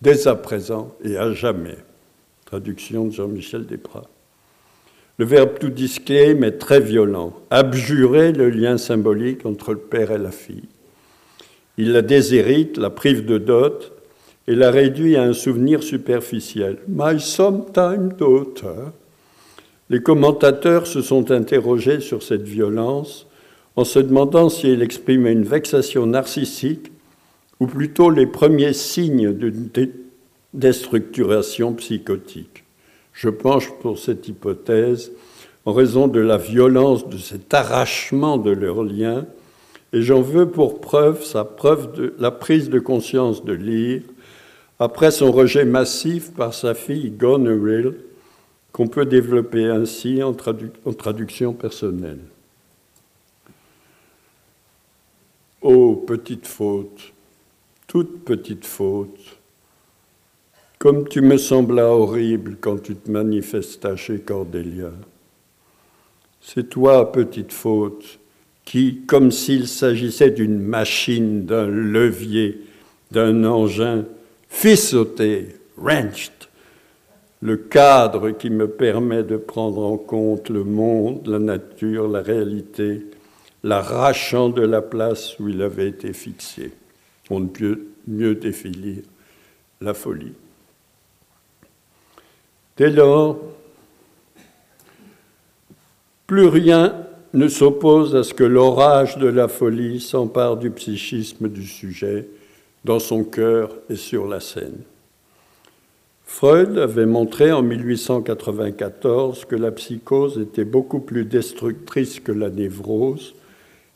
dès 0.01 0.27
à 0.27 0.35
présent 0.35 0.95
et 1.03 1.17
à 1.17 1.31
jamais. 1.31 1.77
Traduction 2.45 3.05
de 3.05 3.11
Jean-Michel 3.11 3.65
Desprats. 3.65 4.07
Le 5.17 5.25
verbe 5.25 5.57
tout 5.59 5.69
discret, 5.69 6.35
mais 6.35 6.51
très 6.51 6.79
violent. 6.79 7.33
Abjurer 7.49 8.31
le 8.31 8.49
lien 8.49 8.77
symbolique 8.77 9.45
entre 9.47 9.73
le 9.73 9.79
père 9.79 10.11
et 10.11 10.19
la 10.19 10.31
fille. 10.31 10.69
Il 11.79 11.91
la 11.91 12.03
déshérite, 12.03 12.77
la 12.77 12.91
prive 12.91 13.25
de 13.25 13.39
dot 13.39 13.96
et 14.47 14.55
la 14.55 14.71
réduit 14.71 15.17
à 15.17 15.23
un 15.23 15.33
souvenir 15.33 15.83
superficiel. 15.83 16.77
My 16.87 17.19
sometime 17.19 18.13
daughter. 18.17 18.91
Les 19.89 20.01
commentateurs 20.01 20.87
se 20.87 21.01
sont 21.01 21.31
interrogés 21.31 21.99
sur 21.99 22.23
cette 22.23 22.47
violence 22.47 23.27
en 23.75 23.83
se 23.83 23.99
demandant 23.99 24.49
si 24.49 24.67
elle 24.69 24.81
exprimait 24.81 25.33
une 25.33 25.43
vexation 25.43 26.05
narcissique 26.05 26.91
ou 27.59 27.67
plutôt 27.67 28.09
les 28.09 28.25
premiers 28.25 28.73
signes 28.73 29.33
d'une 29.33 29.69
déstructuration 30.53 31.73
psychotique. 31.73 32.63
Je 33.13 33.29
penche 33.29 33.69
pour 33.81 33.97
cette 33.97 34.27
hypothèse 34.27 35.11
en 35.65 35.73
raison 35.73 36.07
de 36.07 36.19
la 36.19 36.37
violence 36.37 37.09
de 37.09 37.17
cet 37.17 37.53
arrachement 37.53 38.37
de 38.37 38.51
leurs 38.51 38.83
liens 38.83 39.25
Et 39.93 40.01
j'en 40.01 40.21
veux 40.21 40.49
pour 40.49 40.81
preuve 40.81 41.23
sa 41.23 41.45
preuve 41.45 42.13
la 42.19 42.31
prise 42.31 42.69
de 42.69 42.79
conscience 42.79 43.45
de 43.45 43.53
lire, 43.53 44.01
après 44.79 45.11
son 45.11 45.31
rejet 45.31 45.65
massif 45.65 46.31
par 46.33 46.53
sa 46.53 46.73
fille 46.73 47.11
Goneril, 47.11 47.93
qu'on 48.71 48.87
peut 48.87 49.05
développer 49.05 49.65
ainsi 49.65 50.21
en, 50.21 50.33
traduction 50.33 51.53
personnelle. 51.53 52.19
Ô 55.61 55.95
petite 55.95 56.45
faute, 56.45 57.11
toute 57.87 58.23
petite 58.23 58.65
faute, 58.65 59.37
comme 60.77 61.07
tu 61.07 61.21
me 61.21 61.37
semblas 61.37 61.87
horrible 61.87 62.57
quand 62.61 62.77
tu 62.83 62.95
te 62.95 63.09
manifestas 63.09 63.95
chez 63.95 64.19
Cordélia. 64.19 64.91
C'est 66.39 66.69
toi, 66.69 67.11
petite 67.11 67.51
faute, 67.51 68.19
qui, 68.63 69.01
comme 69.07 69.31
s'il 69.31 69.67
s'agissait 69.67 70.29
d'une 70.29 70.59
machine, 70.59 71.45
d'un 71.45 71.65
levier, 71.65 72.61
d'un 73.09 73.43
engin, 73.43 74.05
sauter, 74.75 75.55
wrenched, 75.77 76.31
le 77.41 77.57
cadre 77.57 78.31
qui 78.31 78.49
me 78.49 78.67
permet 78.67 79.23
de 79.23 79.37
prendre 79.37 79.83
en 79.83 79.97
compte 79.97 80.49
le 80.49 80.63
monde, 80.63 81.27
la 81.27 81.39
nature, 81.39 82.07
la 82.07 82.21
réalité, 82.21 83.05
l'arrachant 83.63 84.49
de 84.49 84.61
la 84.61 84.81
place 84.81 85.37
où 85.39 85.49
il 85.49 85.61
avait 85.61 85.89
été 85.89 86.13
fixé. 86.13 86.71
On 87.29 87.39
ne 87.39 87.47
peut 87.47 87.87
mieux 88.07 88.35
définir 88.35 89.03
la 89.81 89.93
folie. 89.93 90.33
Dès 92.77 92.89
lors, 92.89 93.39
plus 96.25 96.47
rien 96.47 97.07
ne 97.33 97.47
s'oppose 97.47 98.15
à 98.15 98.23
ce 98.23 98.33
que 98.33 98.43
l'orage 98.43 99.17
de 99.17 99.27
la 99.27 99.47
folie 99.47 99.99
s'empare 99.99 100.57
du 100.57 100.71
psychisme 100.71 101.49
du 101.49 101.65
sujet, 101.65 102.27
dans 102.87 102.99
son 102.99 103.23
cœur 103.25 103.75
et 103.89 103.97
sur 103.97 104.25
la 104.27 104.39
scène. 104.39 104.79
Freud 106.23 106.77
avait 106.77 107.05
montré 107.05 107.51
en 107.51 107.61
1894 107.61 109.45
que 109.45 109.55
la 109.55 109.71
psychose 109.71 110.39
était 110.39 110.65
beaucoup 110.65 110.99
plus 110.99 111.25
destructrice 111.25 112.21
que 112.21 112.31
la 112.31 112.49
névrose, 112.49 113.35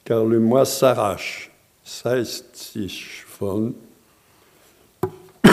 car 0.04 0.26
le 0.26 0.40
moi 0.40 0.66
s'arrache, 0.66 1.52
sich 1.84 3.26
von, 3.40 3.74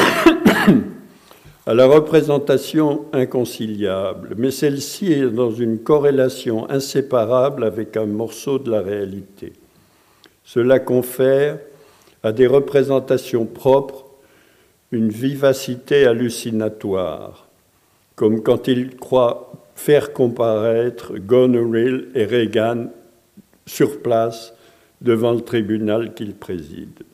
à 1.67 1.75
la 1.75 1.87
représentation 1.87 3.05
inconciliable, 3.13 4.35
mais 4.37 4.51
celle-ci 4.51 5.13
est 5.13 5.31
dans 5.31 5.53
une 5.53 5.79
corrélation 5.79 6.69
inséparable 6.71 7.63
avec 7.63 7.97
un 7.97 8.07
morceau 8.07 8.59
de 8.59 8.71
la 8.71 8.81
réalité. 8.81 9.53
Cela 10.45 10.81
confère 10.81 11.59
à 12.23 12.33
des 12.33 12.47
représentations 12.47 13.47
propres 13.47 14.07
une 14.91 15.11
vivacité 15.11 16.07
hallucinatoire, 16.07 17.49
comme 18.17 18.43
quand 18.43 18.69
il 18.69 18.97
croit 18.97 19.53
faire 19.75 20.13
comparaître 20.13 21.17
Goneril 21.19 22.09
et 22.15 22.25
Reagan 22.25 22.87
sur 23.67 24.03
place 24.03 24.55
devant 25.01 25.33
le 25.33 25.43
tribunal 25.43 26.15
qu'il 26.15 26.35
préside. 26.35 27.05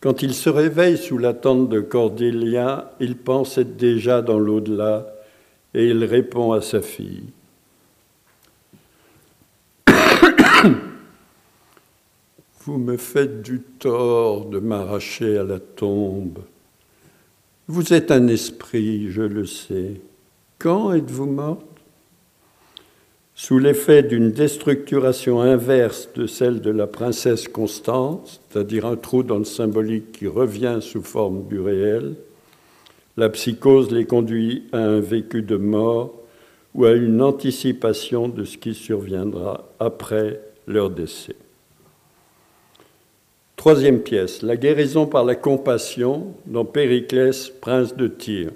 Quand 0.00 0.22
il 0.22 0.32
se 0.32 0.48
réveille 0.48 0.96
sous 0.96 1.18
la 1.18 1.34
tente 1.34 1.68
de 1.68 1.80
Cordelia, 1.80 2.92
il 3.00 3.16
pense 3.16 3.58
être 3.58 3.76
déjà 3.76 4.22
dans 4.22 4.38
l'au-delà 4.38 5.06
et 5.74 5.88
il 5.88 6.04
répond 6.04 6.52
à 6.52 6.62
sa 6.62 6.80
fille. 6.80 7.32
Vous 12.64 12.76
me 12.76 12.98
faites 12.98 13.40
du 13.40 13.60
tort 13.78 14.44
de 14.44 14.58
m'arracher 14.58 15.38
à 15.38 15.44
la 15.44 15.58
tombe. 15.58 16.40
Vous 17.68 17.94
êtes 17.94 18.10
un 18.10 18.28
esprit, 18.28 19.10
je 19.10 19.22
le 19.22 19.46
sais. 19.46 20.00
Quand 20.58 20.92
êtes-vous 20.92 21.24
morte? 21.24 21.64
Sous 23.34 23.58
l'effet 23.58 24.02
d'une 24.02 24.30
déstructuration 24.30 25.40
inverse 25.40 26.10
de 26.14 26.26
celle 26.26 26.60
de 26.60 26.70
la 26.70 26.86
princesse 26.86 27.48
Constance, 27.48 28.42
c'est-à-dire 28.50 28.84
un 28.84 28.96
trou 28.96 29.22
dans 29.22 29.38
le 29.38 29.44
symbolique 29.44 30.12
qui 30.12 30.26
revient 30.26 30.80
sous 30.82 31.02
forme 31.02 31.48
du 31.48 31.58
réel, 31.58 32.16
la 33.16 33.30
psychose 33.30 33.90
les 33.90 34.04
conduit 34.04 34.64
à 34.72 34.80
un 34.80 35.00
vécu 35.00 35.40
de 35.40 35.56
mort 35.56 36.12
ou 36.74 36.84
à 36.84 36.92
une 36.92 37.22
anticipation 37.22 38.28
de 38.28 38.44
ce 38.44 38.58
qui 38.58 38.74
surviendra 38.74 39.66
après 39.78 40.42
leur 40.66 40.90
décès. 40.90 41.36
Troisième 43.60 44.00
pièce, 44.00 44.40
la 44.40 44.56
guérison 44.56 45.04
par 45.04 45.22
la 45.22 45.34
compassion 45.34 46.28
dans 46.46 46.64
Périclès, 46.64 47.50
prince 47.60 47.94
de 47.94 48.08
Tyr. 48.08 48.52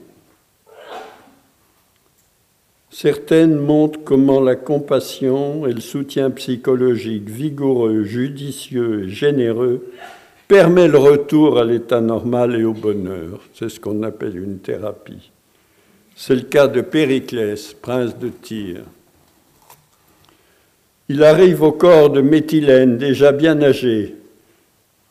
Certaines 2.88 3.54
montrent 3.54 4.00
comment 4.02 4.40
la 4.40 4.56
compassion 4.56 5.66
et 5.66 5.74
le 5.74 5.82
soutien 5.82 6.30
psychologique 6.30 7.28
vigoureux, 7.28 8.04
judicieux 8.04 9.04
et 9.04 9.08
généreux 9.10 9.92
permet 10.48 10.88
le 10.88 10.96
retour 10.96 11.58
à 11.58 11.64
l'état 11.64 12.00
normal 12.00 12.58
et 12.58 12.64
au 12.64 12.72
bonheur. 12.72 13.40
C'est 13.52 13.68
ce 13.68 13.78
qu'on 13.78 14.04
appelle 14.04 14.38
une 14.38 14.60
thérapie. 14.60 15.30
C'est 16.16 16.34
le 16.34 16.40
cas 16.40 16.66
de 16.66 16.80
Périclès, 16.80 17.74
prince 17.74 18.18
de 18.18 18.30
Tyr. 18.30 18.80
Il 21.10 21.22
arrive 21.22 21.60
au 21.60 21.72
corps 21.72 22.08
de 22.08 22.22
Méthylène, 22.22 22.96
déjà 22.96 23.32
bien 23.32 23.60
âgé. 23.60 24.14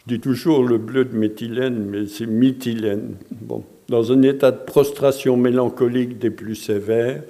Je 0.05 0.15
dis 0.15 0.19
toujours 0.19 0.63
le 0.63 0.77
bleu 0.77 1.05
de 1.05 1.15
Méthylène, 1.15 1.85
mais 1.89 2.07
c'est 2.07 2.25
Mythylène. 2.25 3.15
Bon. 3.31 3.63
Dans 3.87 4.11
un 4.11 4.21
état 4.21 4.51
de 4.51 4.57
prostration 4.57 5.37
mélancolique 5.37 6.19
des 6.19 6.29
plus 6.29 6.55
sévères, 6.55 7.23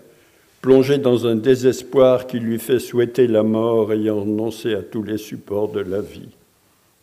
plongé 0.62 0.98
dans 0.98 1.28
un 1.28 1.36
désespoir 1.36 2.26
qui 2.26 2.40
lui 2.40 2.58
fait 2.58 2.80
souhaiter 2.80 3.28
la 3.28 3.44
mort, 3.44 3.94
ayant 3.94 4.22
renoncé 4.22 4.74
à 4.74 4.82
tous 4.82 5.04
les 5.04 5.18
supports 5.20 5.72
de 5.72 5.82
la 5.82 6.02
vie. 6.02 6.30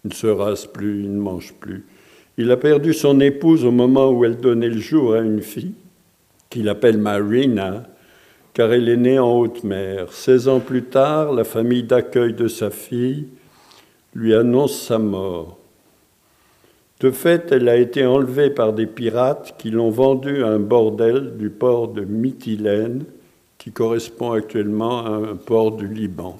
Il 0.05 0.09
ne 0.09 0.15
se 0.15 0.27
rase 0.27 0.67
plus, 0.67 1.05
il 1.05 1.13
ne 1.15 1.21
mange 1.21 1.53
plus. 1.61 1.85
Il 2.37 2.51
a 2.51 2.57
perdu 2.57 2.93
son 2.93 3.21
épouse 3.21 3.65
au 3.65 3.71
moment 3.71 4.11
où 4.11 4.25
elle 4.25 4.39
donnait 4.39 4.71
le 4.71 4.81
jour 4.81 5.15
à 5.15 5.21
une 5.21 5.43
fille, 5.43 5.75
qu'il 6.49 6.69
appelle 6.69 6.99
Marina, 6.99 7.85
car 8.55 8.73
elle 8.73 8.89
est 8.89 8.97
née 8.97 9.21
en 9.21 9.39
haute 9.39 9.63
mer. 9.63 10.13
Seize 10.13 10.49
ans 10.49 10.59
plus 10.59 10.85
tard, 10.85 11.33
la 11.33 11.45
famille 11.45 11.85
d'accueil 11.85 12.33
de 12.33 12.49
sa 12.49 12.71
fille 12.71 13.29
lui 14.15 14.35
annonce 14.35 14.81
sa 14.81 14.99
mort. 14.99 15.60
De 17.01 17.11
fait, 17.11 17.51
elle 17.51 17.69
a 17.71 17.77
été 17.77 18.05
enlevée 18.05 18.51
par 18.51 18.75
des 18.75 18.87
pirates 18.87 19.55
qui 19.59 19.71
l'ont 19.71 19.91
vendue 19.91 20.45
à 20.45 20.49
un 20.49 20.59
bordel 20.59 21.39
du 21.39 21.49
port 21.49 21.89
de 21.89 22.03
Mytilène, 22.03 23.05
qui 23.57 23.73
correspond 23.73 24.33
actuellement 24.33 25.07
à 25.07 25.11
un 25.11 25.37
port 25.37 25.73
du 25.73 25.89
Liban. 25.89 26.39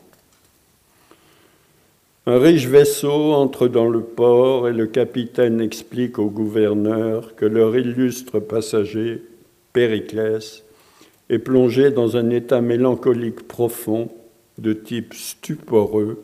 Un 2.27 2.39
riche 2.39 2.67
vaisseau 2.67 3.33
entre 3.33 3.69
dans 3.69 3.89
le 3.89 4.03
port 4.03 4.69
et 4.69 4.75
le 4.75 4.87
capitaine 4.87 5.61
explique 5.63 6.19
au 6.19 6.29
gouverneur 6.29 7.35
que 7.37 7.47
leur 7.47 7.75
illustre 7.77 8.39
passager, 8.39 9.23
Périclès, 9.73 10.63
est 11.31 11.39
plongé 11.39 11.91
dans 11.91 12.19
un 12.19 12.29
état 12.29 12.61
mélancolique 12.61 13.49
profond 13.49 14.11
de 14.59 14.75
type 14.75 15.15
stuporeux, 15.15 16.23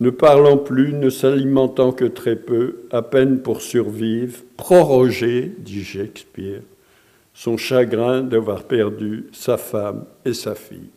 ne 0.00 0.10
parlant 0.10 0.56
plus, 0.56 0.92
ne 0.92 1.10
s'alimentant 1.10 1.92
que 1.92 2.04
très 2.04 2.36
peu, 2.36 2.84
à 2.90 3.02
peine 3.02 3.40
pour 3.40 3.62
survivre, 3.62 4.38
prorogé, 4.56 5.52
dit 5.58 5.84
Shakespeare, 5.84 6.62
son 7.34 7.56
chagrin 7.56 8.22
d'avoir 8.22 8.64
perdu 8.64 9.26
sa 9.32 9.56
femme 9.56 10.04
et 10.24 10.34
sa 10.34 10.54
fille. 10.54 10.90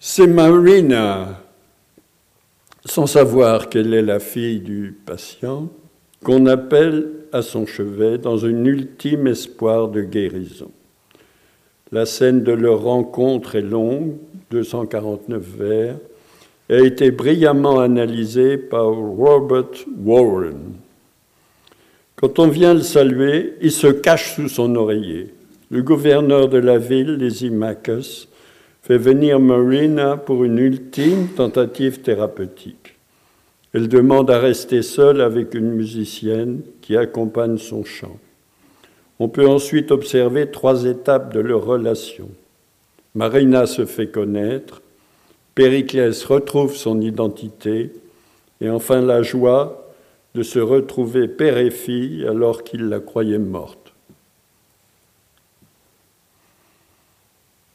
C'est 0.00 0.26
Marina, 0.26 1.40
sans 2.84 3.06
savoir 3.06 3.68
qu'elle 3.68 3.94
est 3.94 4.02
la 4.02 4.20
fille 4.20 4.60
du 4.60 4.98
patient, 5.06 5.68
qu'on 6.22 6.46
appelle 6.46 7.10
à 7.32 7.42
son 7.42 7.66
chevet 7.66 8.18
dans 8.18 8.44
un 8.44 8.64
ultime 8.64 9.26
espoir 9.26 9.88
de 9.88 10.02
guérison. 10.02 10.70
La 11.92 12.06
scène 12.06 12.42
de 12.42 12.52
leur 12.52 12.82
rencontre 12.82 13.54
est 13.54 13.62
longue, 13.62 14.16
249 14.50 15.42
vers, 15.42 15.96
a 16.70 16.78
été 16.78 17.10
brillamment 17.10 17.80
analysée 17.80 18.56
par 18.56 18.86
Robert 18.86 19.84
Warren. 20.02 20.74
Quand 22.16 22.38
on 22.38 22.48
vient 22.48 22.74
le 22.74 22.80
saluer, 22.80 23.54
il 23.60 23.72
se 23.72 23.88
cache 23.88 24.34
sous 24.36 24.48
son 24.48 24.74
oreiller. 24.76 25.34
Le 25.70 25.82
gouverneur 25.82 26.48
de 26.48 26.58
la 26.58 26.78
ville, 26.78 27.16
Lysimachus, 27.16 28.28
fait 28.82 28.98
venir 28.98 29.40
Marina 29.40 30.16
pour 30.16 30.44
une 30.44 30.58
ultime 30.58 31.28
tentative 31.28 32.00
thérapeutique. 32.00 32.96
Elle 33.72 33.88
demande 33.88 34.30
à 34.30 34.38
rester 34.38 34.82
seule 34.82 35.20
avec 35.20 35.54
une 35.54 35.72
musicienne 35.72 36.60
qui 36.80 36.96
accompagne 36.96 37.58
son 37.58 37.82
chant. 37.82 38.16
On 39.18 39.28
peut 39.28 39.48
ensuite 39.48 39.90
observer 39.90 40.50
trois 40.50 40.84
étapes 40.84 41.34
de 41.34 41.40
leur 41.40 41.64
relation. 41.64 42.28
Marina 43.14 43.66
se 43.66 43.84
fait 43.84 44.08
connaître, 44.08 44.82
Périclès 45.54 46.24
retrouve 46.24 46.74
son 46.74 47.00
identité 47.00 47.92
et 48.60 48.70
enfin 48.70 49.00
la 49.00 49.22
joie 49.22 49.92
de 50.34 50.42
se 50.42 50.58
retrouver 50.58 51.28
père 51.28 51.58
et 51.58 51.70
fille 51.70 52.26
alors 52.26 52.64
qu'il 52.64 52.88
la 52.88 52.98
croyait 52.98 53.38
morte. 53.38 53.92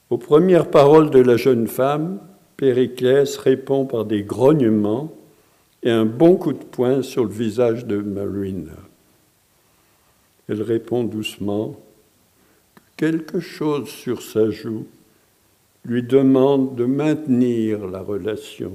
Aux 0.10 0.18
premières 0.18 0.70
paroles 0.70 1.10
de 1.10 1.20
la 1.20 1.38
jeune 1.38 1.68
femme, 1.68 2.20
Périclès 2.58 3.38
répond 3.38 3.86
par 3.86 4.04
des 4.06 4.24
grognements 4.24 5.14
et 5.84 5.92
un 5.92 6.06
bon 6.06 6.36
coup 6.36 6.52
de 6.52 6.64
poing 6.64 7.02
sur 7.04 7.24
le 7.24 7.32
visage 7.32 7.86
de 7.86 7.98
Marina. 7.98 8.74
Elle 10.50 10.64
répond 10.64 11.04
doucement. 11.04 11.80
Quelque 12.98 13.40
chose 13.40 13.88
sur 13.88 14.22
sa 14.22 14.50
joue 14.50 14.88
lui 15.90 16.04
demande 16.04 16.76
de 16.76 16.86
maintenir 16.86 17.88
la 17.88 18.02
relation 18.02 18.74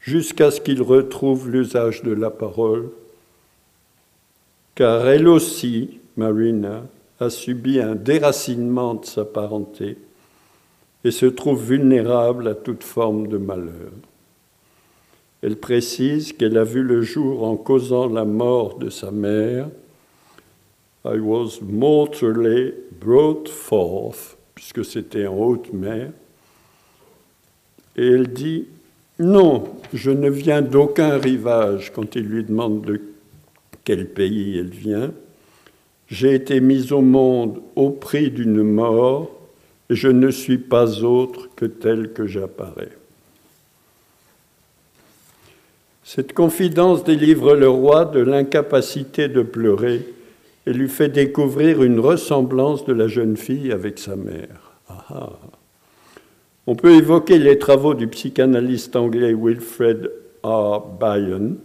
jusqu'à 0.00 0.50
ce 0.50 0.60
qu'il 0.60 0.80
retrouve 0.80 1.50
l'usage 1.50 2.02
de 2.02 2.12
la 2.12 2.30
parole, 2.30 2.88
car 4.74 5.06
elle 5.06 5.28
aussi, 5.28 6.00
Marina, 6.16 6.84
a 7.20 7.28
subi 7.28 7.78
un 7.80 7.94
déracinement 7.94 8.94
de 8.94 9.04
sa 9.04 9.26
parenté 9.26 9.98
et 11.04 11.10
se 11.10 11.26
trouve 11.26 11.62
vulnérable 11.62 12.48
à 12.48 12.54
toute 12.54 12.84
forme 12.84 13.28
de 13.28 13.36
malheur. 13.36 13.92
Elle 15.42 15.56
précise 15.56 16.32
qu'elle 16.32 16.56
a 16.56 16.64
vu 16.64 16.82
le 16.82 17.02
jour 17.02 17.44
en 17.44 17.56
causant 17.56 18.08
la 18.08 18.24
mort 18.24 18.78
de 18.78 18.88
sa 18.88 19.10
mère. 19.10 19.68
I 21.04 21.18
was 21.18 21.60
mortally 21.60 22.72
brought 22.98 23.48
forth, 23.48 24.37
puisque 24.58 24.84
c'était 24.84 25.28
en 25.28 25.36
haute 25.36 25.72
mer. 25.72 26.10
Et 27.96 28.04
elle 28.08 28.32
dit 28.32 28.66
Non, 29.20 29.68
je 29.94 30.10
ne 30.10 30.28
viens 30.28 30.62
d'aucun 30.62 31.16
rivage 31.16 31.92
quand 31.92 32.16
il 32.16 32.24
lui 32.24 32.42
demande 32.42 32.82
de 32.84 33.00
quel 33.84 34.08
pays 34.08 34.58
elle 34.58 34.70
vient. 34.70 35.12
J'ai 36.08 36.34
été 36.34 36.60
mise 36.60 36.90
au 36.90 37.02
monde 37.02 37.62
au 37.76 37.90
prix 37.90 38.32
d'une 38.32 38.64
mort, 38.64 39.30
et 39.90 39.94
je 39.94 40.08
ne 40.08 40.28
suis 40.28 40.58
pas 40.58 41.04
autre 41.04 41.50
que 41.54 41.66
tel 41.66 42.12
que 42.12 42.26
j'apparais. 42.26 42.90
Cette 46.02 46.32
confidence 46.32 47.04
délivre 47.04 47.54
le 47.54 47.68
roi 47.68 48.06
de 48.06 48.18
l'incapacité 48.18 49.28
de 49.28 49.42
pleurer 49.42 50.04
et 50.68 50.72
lui 50.74 50.88
fait 50.88 51.08
découvrir 51.08 51.82
une 51.82 51.98
ressemblance 51.98 52.84
de 52.84 52.92
la 52.92 53.08
jeune 53.08 53.38
fille 53.38 53.72
avec 53.72 53.98
sa 53.98 54.16
mère. 54.16 54.74
Ah, 54.90 55.04
ah. 55.08 55.32
On 56.66 56.76
peut 56.76 56.92
évoquer 56.92 57.38
les 57.38 57.58
travaux 57.58 57.94
du 57.94 58.06
psychanalyste 58.06 58.94
anglais 58.94 59.32
Wilfred 59.32 60.10
R. 60.44 60.84
Byron, 61.00 61.56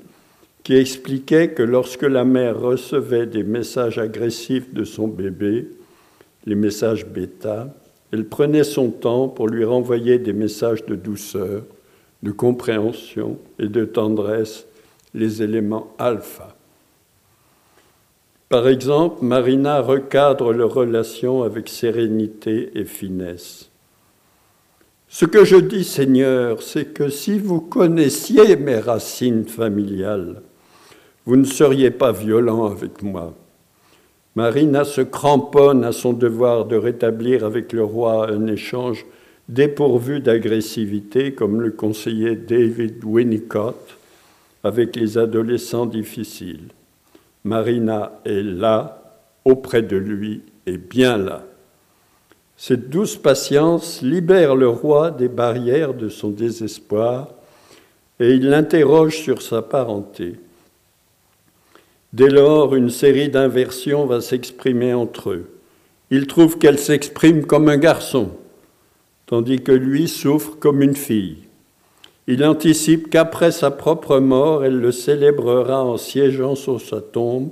qui 0.63 0.77
expliquait 0.77 1.49
que 1.49 1.63
lorsque 1.63 2.03
la 2.03 2.23
mère 2.23 2.57
recevait 2.57 3.25
des 3.25 3.43
messages 3.43 3.97
agressifs 3.97 4.73
de 4.73 4.85
son 4.85 5.09
bébé, 5.09 5.67
les 6.45 6.55
messages 6.55 7.05
bêta, 7.05 7.75
elle 8.13 8.23
prenait 8.23 8.63
son 8.63 8.89
temps 8.89 9.27
pour 9.27 9.49
lui 9.49 9.65
renvoyer 9.65 10.17
des 10.17 10.31
messages 10.31 10.85
de 10.85 10.95
douceur, 10.95 11.63
de 12.21 12.31
compréhension 12.31 13.37
et 13.59 13.67
de 13.67 13.83
tendresse 13.83 14.65
les 15.13 15.43
éléments 15.43 15.93
alpha. 15.99 16.55
Par 18.49 18.67
exemple, 18.67 19.23
Marina 19.23 19.82
recadre 19.82 20.53
leur 20.53 20.73
relation 20.73 21.43
avec 21.43 21.69
sérénité 21.69 22.71
et 22.75 22.86
finesse. 22.86 23.69
Ce 25.08 25.25
que 25.25 25.45
je 25.45 25.58
dis, 25.58 25.84
Seigneur, 25.84 26.62
c'est 26.62 26.86
que 26.86 27.10
si 27.10 27.38
vous 27.38 27.62
connaissiez 27.62 28.56
mes 28.56 28.79
racines 28.79 29.45
familiales, 29.45 30.41
vous 31.25 31.36
ne 31.36 31.45
seriez 31.45 31.91
pas 31.91 32.12
violent 32.12 32.65
avec 32.65 33.01
moi. 33.01 33.34
Marina 34.36 34.84
se 34.84 35.01
cramponne 35.01 35.84
à 35.84 35.91
son 35.91 36.13
devoir 36.13 36.65
de 36.65 36.75
rétablir 36.75 37.45
avec 37.45 37.71
le 37.73 37.84
roi 37.84 38.32
un 38.32 38.47
échange 38.47 39.06
dépourvu 39.47 40.19
d'agressivité, 40.19 41.34
comme 41.34 41.62
le 41.62 41.71
conseillait 41.71 42.36
David 42.36 43.03
Winnicott 43.03 43.97
avec 44.63 44.95
les 44.95 45.17
adolescents 45.17 45.86
difficiles. 45.86 46.69
Marina 47.43 48.19
est 48.25 48.43
là, 48.43 49.03
auprès 49.43 49.82
de 49.82 49.97
lui, 49.97 50.41
et 50.65 50.77
bien 50.77 51.17
là. 51.17 51.43
Cette 52.56 52.89
douce 52.89 53.17
patience 53.17 54.01
libère 54.01 54.56
le 54.56 54.69
roi 54.69 55.12
des 55.12 55.27
barrières 55.27 55.93
de 55.93 56.08
son 56.08 56.29
désespoir 56.29 57.29
et 58.19 58.32
il 58.32 58.49
l'interroge 58.49 59.17
sur 59.17 59.41
sa 59.41 59.62
parenté. 59.62 60.36
Dès 62.13 62.29
lors, 62.29 62.75
une 62.75 62.89
série 62.91 63.29
d'inversions 63.29 64.06
va 64.06 64.21
s'exprimer 64.21 64.93
entre 64.93 65.32
eux. 65.32 65.49
Il 66.12 66.27
trouve 66.27 66.60
qu'elle 66.60 66.77
s'exprime 66.77 67.45
comme 67.45 67.69
un 67.69 67.77
garçon, 67.77 68.29
tandis 69.25 69.62
que 69.62 69.71
lui 69.71 70.08
souffre 70.08 70.56
comme 70.60 70.82
une 70.82 70.95
fille. 70.95 71.38
Il 72.27 72.43
anticipe 72.45 73.09
qu'après 73.09 73.51
sa 73.51 73.69
propre 73.69 74.19
mort, 74.19 74.63
elle 74.63 74.79
le 74.79 74.91
célébrera 74.91 75.83
en 75.83 75.97
siégeant 75.97 76.55
sur 76.55 76.79
sa 76.79 77.01
tombe, 77.01 77.51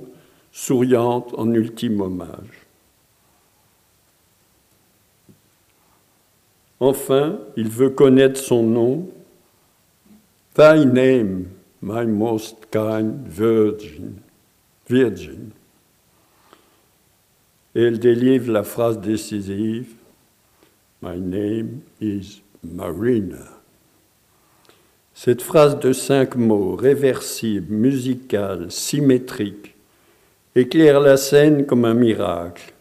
souriante 0.50 1.34
en 1.36 1.52
ultime 1.52 2.00
hommage. 2.00 2.66
Enfin, 6.80 7.38
il 7.56 7.68
veut 7.68 7.90
connaître 7.90 8.40
son 8.40 8.62
nom. 8.62 9.08
Thy 10.54 10.84
name, 10.84 11.46
my 11.80 12.06
most 12.06 12.56
kind 12.70 13.26
virgin. 13.26 14.14
virgin. 14.88 15.50
Et 17.74 17.82
elle 17.82 17.98
délivre 17.98 18.50
la 18.50 18.62
phrase 18.62 18.98
décisive 18.98 19.94
My 21.00 21.18
name 21.20 21.80
is 22.00 22.42
Marina. 22.62 23.51
Cette 25.14 25.42
phrase 25.42 25.78
de 25.78 25.92
cinq 25.92 26.36
mots, 26.36 26.74
réversible, 26.74 27.72
musicale, 27.74 28.70
symétrique, 28.70 29.74
éclaire 30.56 31.00
la 31.00 31.16
scène 31.16 31.66
comme 31.66 31.84
un 31.84 31.94
miracle. 31.94 32.72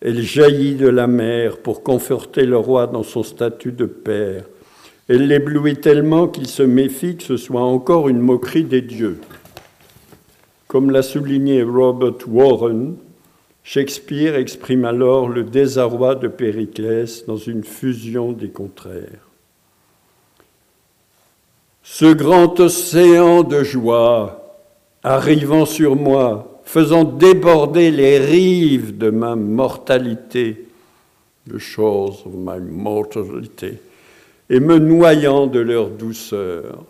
Elle 0.00 0.20
jaillit 0.20 0.74
de 0.74 0.88
la 0.88 1.06
mer 1.06 1.58
pour 1.58 1.82
conforter 1.82 2.44
le 2.44 2.58
roi 2.58 2.86
dans 2.86 3.02
son 3.02 3.22
statut 3.22 3.72
de 3.72 3.86
père. 3.86 4.44
Elle 5.08 5.28
l'éblouit 5.28 5.76
tellement 5.76 6.28
qu'il 6.28 6.46
se 6.46 6.62
méfie 6.62 7.16
que 7.16 7.22
ce 7.22 7.36
soit 7.36 7.62
encore 7.62 8.08
une 8.08 8.20
moquerie 8.20 8.64
des 8.64 8.82
dieux. 8.82 9.18
Comme 10.68 10.90
l'a 10.90 11.02
souligné 11.02 11.62
Robert 11.62 12.28
Warren, 12.28 12.96
Shakespeare 13.64 14.34
exprime 14.36 14.84
alors 14.84 15.28
le 15.28 15.44
désarroi 15.44 16.16
de 16.16 16.28
Périclès 16.28 17.24
dans 17.26 17.36
une 17.36 17.64
fusion 17.64 18.32
des 18.32 18.50
contraires. 18.50 19.31
Ce 21.82 22.12
grand 22.12 22.58
océan 22.60 23.42
de 23.42 23.62
joie 23.62 24.58
arrivant 25.02 25.66
sur 25.66 25.96
moi, 25.96 26.60
faisant 26.64 27.04
déborder 27.04 27.90
les 27.90 28.18
rives 28.18 28.96
de 28.96 29.10
ma 29.10 29.34
mortalité, 29.34 30.66
the 31.50 31.58
shores 31.58 32.24
of 32.24 32.34
my 32.34 32.60
mortality, 32.60 33.78
et 34.48 34.60
me 34.60 34.78
noyant 34.78 35.46
de 35.46 35.58
leur 35.58 35.88
douceur, 35.90 36.84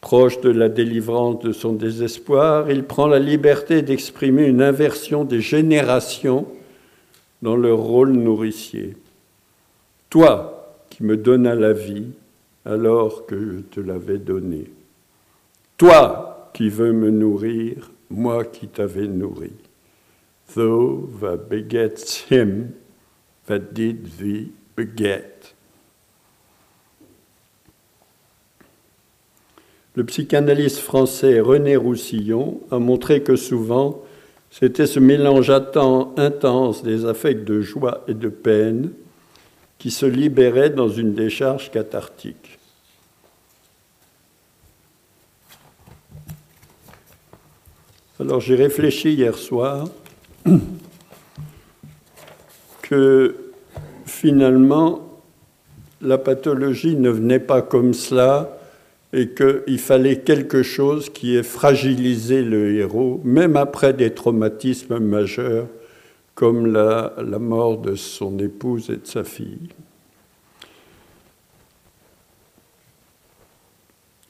Proche 0.00 0.40
de 0.40 0.50
la 0.50 0.68
délivrance 0.68 1.40
de 1.40 1.52
son 1.52 1.72
désespoir, 1.72 2.70
il 2.70 2.84
prend 2.84 3.08
la 3.08 3.18
liberté 3.18 3.82
d'exprimer 3.82 4.44
une 4.44 4.62
inversion 4.62 5.24
des 5.24 5.40
générations 5.40 6.46
dans 7.42 7.56
leur 7.56 7.78
rôle 7.78 8.12
nourricier. 8.12 8.96
Toi 10.08 10.76
qui 10.88 11.02
me 11.02 11.16
donnas 11.16 11.56
la 11.56 11.72
vie 11.72 12.06
alors 12.68 13.24
que 13.24 13.52
je 13.52 13.58
te 13.60 13.80
l'avais 13.80 14.18
donnée. 14.18 14.70
Toi 15.78 16.50
qui 16.52 16.68
veux 16.68 16.92
me 16.92 17.10
nourrir, 17.10 17.90
moi 18.10 18.44
qui 18.44 18.68
t'avais 18.68 19.06
nourri. 19.06 19.52
Thou 20.54 21.08
that 21.20 21.48
begets 21.48 22.24
him 22.30 22.72
that 23.46 23.72
did 23.72 24.08
thee 24.18 24.52
beget. 24.76 25.54
Le 29.94 30.04
psychanalyste 30.04 30.78
français 30.78 31.40
René 31.40 31.76
Roussillon 31.76 32.60
a 32.70 32.78
montré 32.78 33.22
que 33.22 33.34
souvent, 33.34 34.02
c'était 34.50 34.86
ce 34.86 35.00
mélange 35.00 35.50
intense 35.50 36.82
des 36.82 37.04
affects 37.04 37.44
de 37.44 37.60
joie 37.60 38.04
et 38.08 38.14
de 38.14 38.28
peine 38.28 38.92
qui 39.78 39.90
se 39.90 40.06
libérait 40.06 40.70
dans 40.70 40.88
une 40.88 41.14
décharge 41.14 41.70
cathartique. 41.70 42.57
Alors 48.20 48.40
j'ai 48.40 48.56
réfléchi 48.56 49.12
hier 49.12 49.38
soir 49.38 49.88
que 52.82 53.36
finalement, 54.06 55.22
la 56.00 56.18
pathologie 56.18 56.96
ne 56.96 57.10
venait 57.10 57.38
pas 57.38 57.62
comme 57.62 57.94
cela 57.94 58.58
et 59.12 59.28
qu'il 59.28 59.78
fallait 59.78 60.18
quelque 60.18 60.64
chose 60.64 61.10
qui 61.10 61.36
ait 61.36 61.44
fragilisé 61.44 62.42
le 62.42 62.74
héros, 62.74 63.20
même 63.22 63.56
après 63.56 63.92
des 63.92 64.12
traumatismes 64.12 64.98
majeurs 64.98 65.68
comme 66.34 66.66
la, 66.66 67.14
mort 67.38 67.78
de 67.78 67.94
son 67.94 68.36
épouse 68.40 68.90
et 68.90 68.96
de 68.96 69.06
sa 69.06 69.22
fille. 69.22 69.68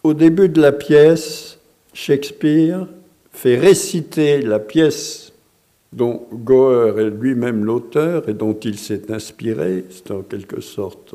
Au 0.05 0.13
début 0.13 0.49
de 0.51 0.61
la 0.61 0.73
pièce, 0.73 1.59
Shakespeare 1.95 2.87
fait 3.33 3.59
réciter 3.59 4.43
la 4.43 4.59
pièce 4.59 5.33
dont 5.93 6.27
Goer 6.33 6.99
est 6.99 7.11
lui-même 7.11 7.65
l'auteur 7.65 8.29
et 8.29 8.35
dont 8.35 8.55
il 8.55 8.79
s'est 8.79 9.11
inspiré, 9.11 9.85
c'est 9.91 10.11
en 10.11 10.23
quelque 10.23 10.61
sorte, 10.61 11.15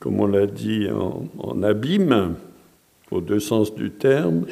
comme 0.00 0.20
on 0.20 0.26
l'a 0.26 0.46
dit, 0.46 0.88
en, 0.90 1.62
abîme, 1.62 2.34
aux 3.10 3.20
deux 3.20 3.40
sens 3.40 3.74
du 3.74 3.90
terme. 3.90 4.46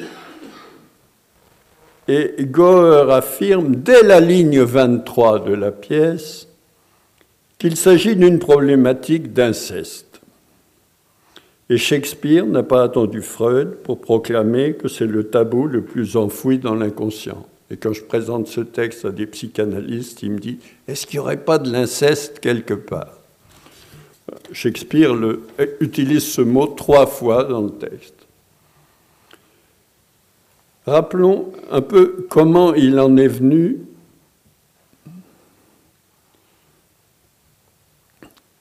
Et 2.07 2.35
Goer 2.39 3.11
affirme 3.11 3.75
dès 3.75 4.03
la 4.03 4.19
ligne 4.19 4.61
23 4.61 5.39
de 5.39 5.53
la 5.53 5.71
pièce 5.71 6.47
qu'il 7.57 7.77
s'agit 7.77 8.15
d'une 8.15 8.39
problématique 8.39 9.31
d'inceste. 9.31 10.12
Et 11.69 11.77
Shakespeare 11.77 12.45
n'a 12.45 12.63
pas 12.63 12.83
attendu 12.83 13.21
Freud 13.21 13.77
pour 13.83 14.01
proclamer 14.01 14.73
que 14.73 14.87
c'est 14.87 15.07
le 15.07 15.29
tabou 15.29 15.67
le 15.67 15.81
plus 15.81 16.17
enfoui 16.17 16.57
dans 16.59 16.75
l'inconscient. 16.75 17.47
Et 17.71 17.77
quand 17.77 17.93
je 17.93 18.03
présente 18.03 18.47
ce 18.47 18.61
texte 18.61 19.05
à 19.05 19.11
des 19.11 19.25
psychanalystes, 19.25 20.21
ils 20.23 20.31
me 20.31 20.39
disent 20.39 20.59
Est-ce 20.87 21.07
qu'il 21.07 21.19
n'y 21.19 21.25
aurait 21.25 21.37
pas 21.37 21.57
de 21.57 21.71
l'inceste 21.71 22.39
quelque 22.39 22.73
part? 22.73 23.17
Shakespeare 24.51 25.15
utilise 25.79 26.25
ce 26.25 26.41
mot 26.41 26.67
trois 26.67 27.07
fois 27.07 27.43
dans 27.43 27.61
le 27.61 27.71
texte. 27.71 28.15
Rappelons 30.85 31.51
un 31.71 31.81
peu 31.81 32.27
comment 32.29 32.73
il 32.73 32.99
en 32.99 33.15
est 33.17 33.27
venu. 33.27 33.79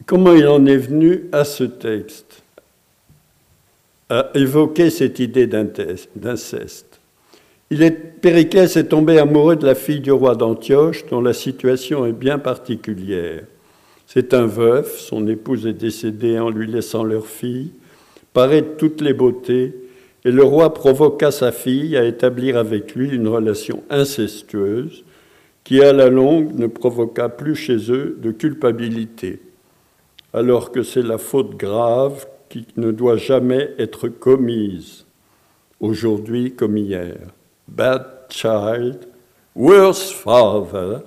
Comment 0.06 0.32
il 0.32 0.46
en 0.46 0.64
est 0.66 0.76
venu 0.76 1.24
à 1.32 1.44
ce 1.44 1.64
texte, 1.64 2.41
à 4.12 4.30
évoquer 4.34 4.90
cette 4.90 5.20
idée 5.20 5.46
d'inceste. 5.46 7.00
Il 7.70 7.82
est, 7.82 7.90
Périclès 7.90 8.76
est 8.76 8.88
tombé 8.88 9.18
amoureux 9.18 9.56
de 9.56 9.64
la 9.64 9.74
fille 9.74 10.00
du 10.00 10.12
roi 10.12 10.34
d'Antioche, 10.34 11.06
dont 11.06 11.22
la 11.22 11.32
situation 11.32 12.04
est 12.04 12.12
bien 12.12 12.38
particulière. 12.38 13.44
C'est 14.06 14.34
un 14.34 14.44
veuf, 14.44 14.98
son 14.98 15.26
épouse 15.28 15.66
est 15.66 15.72
décédée 15.72 16.38
en 16.38 16.50
lui 16.50 16.66
laissant 16.66 17.04
leur 17.04 17.26
fille, 17.26 17.72
paraît 18.34 18.60
de 18.60 18.76
toutes 18.76 19.00
les 19.00 19.14
beautés, 19.14 19.74
et 20.26 20.30
le 20.30 20.44
roi 20.44 20.74
provoqua 20.74 21.30
sa 21.30 21.50
fille 21.50 21.96
à 21.96 22.04
établir 22.04 22.58
avec 22.58 22.94
lui 22.94 23.08
une 23.08 23.28
relation 23.28 23.82
incestueuse 23.88 25.04
qui, 25.64 25.80
à 25.80 25.94
la 25.94 26.10
longue, 26.10 26.54
ne 26.58 26.66
provoqua 26.66 27.30
plus 27.30 27.54
chez 27.54 27.90
eux 27.90 28.18
de 28.20 28.30
culpabilité, 28.30 29.40
alors 30.34 30.70
que 30.70 30.82
c'est 30.82 31.02
la 31.02 31.16
faute 31.16 31.56
grave 31.56 32.26
qui 32.52 32.66
ne 32.76 32.90
doit 32.90 33.16
jamais 33.16 33.70
être 33.78 34.08
commise, 34.08 35.06
aujourd'hui 35.80 36.54
comme 36.54 36.76
hier 36.76 37.16
bad 37.66 38.04
child, 38.28 39.08
worse 39.54 40.12
father, 40.12 41.00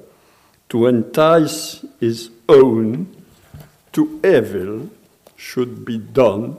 to 0.68 0.88
entice 0.88 1.86
his 2.02 2.32
own 2.50 3.06
to 3.92 4.20
evil 4.24 4.90
should 5.38 5.86
be 5.86 6.00
done 6.00 6.56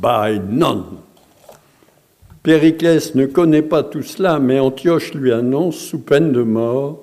by 0.00 0.38
none. 0.38 0.98
Périclès 2.44 3.16
ne 3.16 3.26
connaît 3.26 3.62
pas 3.62 3.82
tout 3.82 4.04
cela, 4.04 4.38
mais 4.38 4.60
Antioche 4.60 5.14
lui 5.14 5.32
annonce, 5.32 5.78
sous 5.78 5.98
peine 5.98 6.30
de 6.30 6.42
mort, 6.42 7.00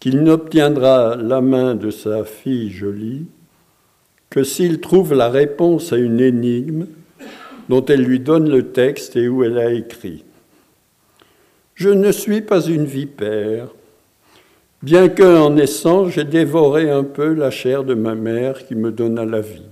qu'il 0.00 0.22
n'obtiendra 0.22 1.16
la 1.16 1.40
main 1.40 1.74
de 1.74 1.90
sa 1.90 2.24
fille 2.24 2.70
jolie 2.70 3.26
que 4.32 4.44
s'il 4.44 4.80
trouve 4.80 5.12
la 5.12 5.28
réponse 5.28 5.92
à 5.92 5.98
une 5.98 6.18
énigme 6.18 6.86
dont 7.68 7.84
elle 7.84 8.02
lui 8.02 8.18
donne 8.18 8.48
le 8.48 8.72
texte 8.72 9.14
et 9.14 9.28
où 9.28 9.44
elle 9.44 9.58
a 9.58 9.70
écrit. 9.70 10.24
Je 11.74 11.90
ne 11.90 12.10
suis 12.10 12.40
pas 12.40 12.62
une 12.62 12.86
vipère, 12.86 13.68
bien 14.82 15.10
que 15.10 15.38
en 15.38 15.50
naissant 15.50 16.08
j'ai 16.08 16.24
dévoré 16.24 16.90
un 16.90 17.04
peu 17.04 17.34
la 17.34 17.50
chair 17.50 17.84
de 17.84 17.92
ma 17.92 18.14
mère 18.14 18.66
qui 18.66 18.74
me 18.74 18.90
donna 18.90 19.26
la 19.26 19.42
vie. 19.42 19.66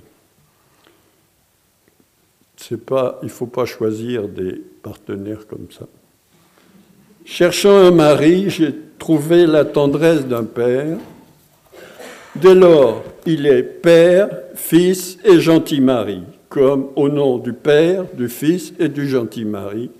Pas, 2.87 3.19
il 3.23 3.27
ne 3.27 3.31
faut 3.31 3.47
pas 3.47 3.65
choisir 3.65 4.29
des 4.29 4.63
partenaires 4.83 5.47
comme 5.47 5.69
ça. 5.71 5.87
Cherchant 7.25 7.77
un 7.77 7.91
mari, 7.91 8.51
j'ai 8.51 8.75
trouvé 8.99 9.47
la 9.47 9.65
tendresse 9.65 10.27
d'un 10.27 10.45
père. 10.45 10.99
Dès 12.37 12.55
lors, 12.55 13.03
il 13.27 13.47
est 13.47 13.63
père, 13.63 14.29
fils 14.55 15.19
et 15.25 15.41
gentil 15.41 15.81
mari, 15.81 16.23
comme 16.49 16.89
au 16.95 17.09
nom 17.09 17.39
du 17.39 17.53
père, 17.53 18.05
du 18.15 18.29
fils 18.29 18.73
et 18.79 18.89
du 18.89 19.09
gentil 19.09 19.45
mari, 19.45 19.91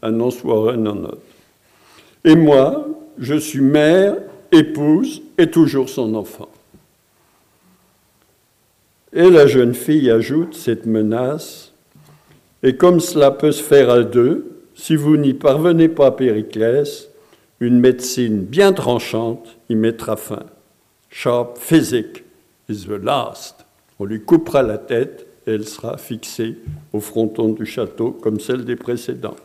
annonce 0.00 0.42
Warren 0.44 0.86
en 0.86 0.94
note. 0.94 1.22
Et 2.24 2.36
moi, 2.36 2.86
je 3.18 3.34
suis 3.34 3.60
mère, 3.60 4.16
épouse 4.52 5.22
et 5.36 5.50
toujours 5.50 5.88
son 5.88 6.14
enfant. 6.14 6.48
Et 9.12 9.28
la 9.30 9.46
jeune 9.46 9.74
fille 9.74 10.10
ajoute 10.10 10.54
cette 10.54 10.86
menace, 10.86 11.72
et 12.62 12.76
comme 12.76 13.00
cela 13.00 13.30
peut 13.30 13.52
se 13.52 13.62
faire 13.62 13.90
à 13.90 14.02
deux, 14.02 14.62
si 14.74 14.96
vous 14.96 15.16
n'y 15.16 15.34
parvenez 15.34 15.88
pas, 15.88 16.12
Périclès, 16.12 17.08
une 17.60 17.78
médecine 17.78 18.40
bien 18.40 18.72
tranchante 18.72 19.56
y 19.68 19.74
mettra 19.74 20.16
fin. 20.16 20.44
Sharp 21.16 21.58
physic 21.58 22.24
is 22.68 22.86
the 22.86 22.98
last. 23.00 23.64
On 24.00 24.04
lui 24.04 24.22
coupera 24.22 24.64
la 24.64 24.78
tête 24.78 25.28
et 25.46 25.52
elle 25.52 25.66
sera 25.66 25.96
fixée 25.96 26.56
au 26.92 26.98
fronton 26.98 27.50
du 27.50 27.64
château 27.64 28.10
comme 28.10 28.40
celle 28.40 28.64
des 28.64 28.74
précédents. 28.74 29.36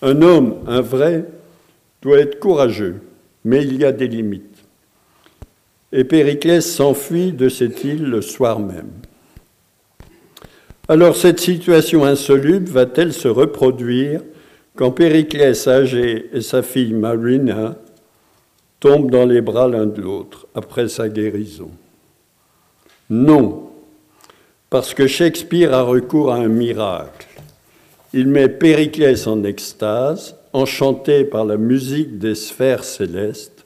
Un 0.00 0.22
homme, 0.22 0.56
un 0.66 0.80
vrai, 0.80 1.26
doit 2.00 2.18
être 2.18 2.40
courageux, 2.40 3.02
mais 3.44 3.62
il 3.62 3.76
y 3.76 3.84
a 3.84 3.92
des 3.92 4.08
limites. 4.08 4.64
Et 5.92 6.04
Périclès 6.04 6.62
s'enfuit 6.62 7.32
de 7.32 7.50
cette 7.50 7.84
île 7.84 8.04
le 8.04 8.22
soir 8.22 8.58
même. 8.58 8.90
Alors 10.88 11.14
cette 11.14 11.40
situation 11.40 12.06
insoluble 12.06 12.70
va-t-elle 12.70 13.12
se 13.12 13.28
reproduire 13.28 14.22
quand 14.74 14.92
Périclès 14.92 15.68
âgé 15.68 16.30
et 16.32 16.40
sa 16.40 16.62
fille 16.62 16.94
Marina 16.94 17.76
tombent 18.84 19.10
dans 19.10 19.24
les 19.24 19.40
bras 19.40 19.66
l'un 19.66 19.86
de 19.86 20.02
l'autre 20.02 20.46
après 20.54 20.88
sa 20.88 21.08
guérison 21.08 21.70
Non, 23.08 23.70
parce 24.68 24.92
que 24.92 25.06
Shakespeare 25.06 25.72
a 25.72 25.80
recours 25.80 26.30
à 26.30 26.36
un 26.36 26.48
miracle. 26.48 27.26
Il 28.12 28.28
met 28.28 28.50
Périclès 28.50 29.26
en 29.26 29.42
extase, 29.42 30.36
enchanté 30.52 31.24
par 31.24 31.46
la 31.46 31.56
musique 31.56 32.18
des 32.18 32.34
sphères 32.34 32.84
célestes, 32.84 33.64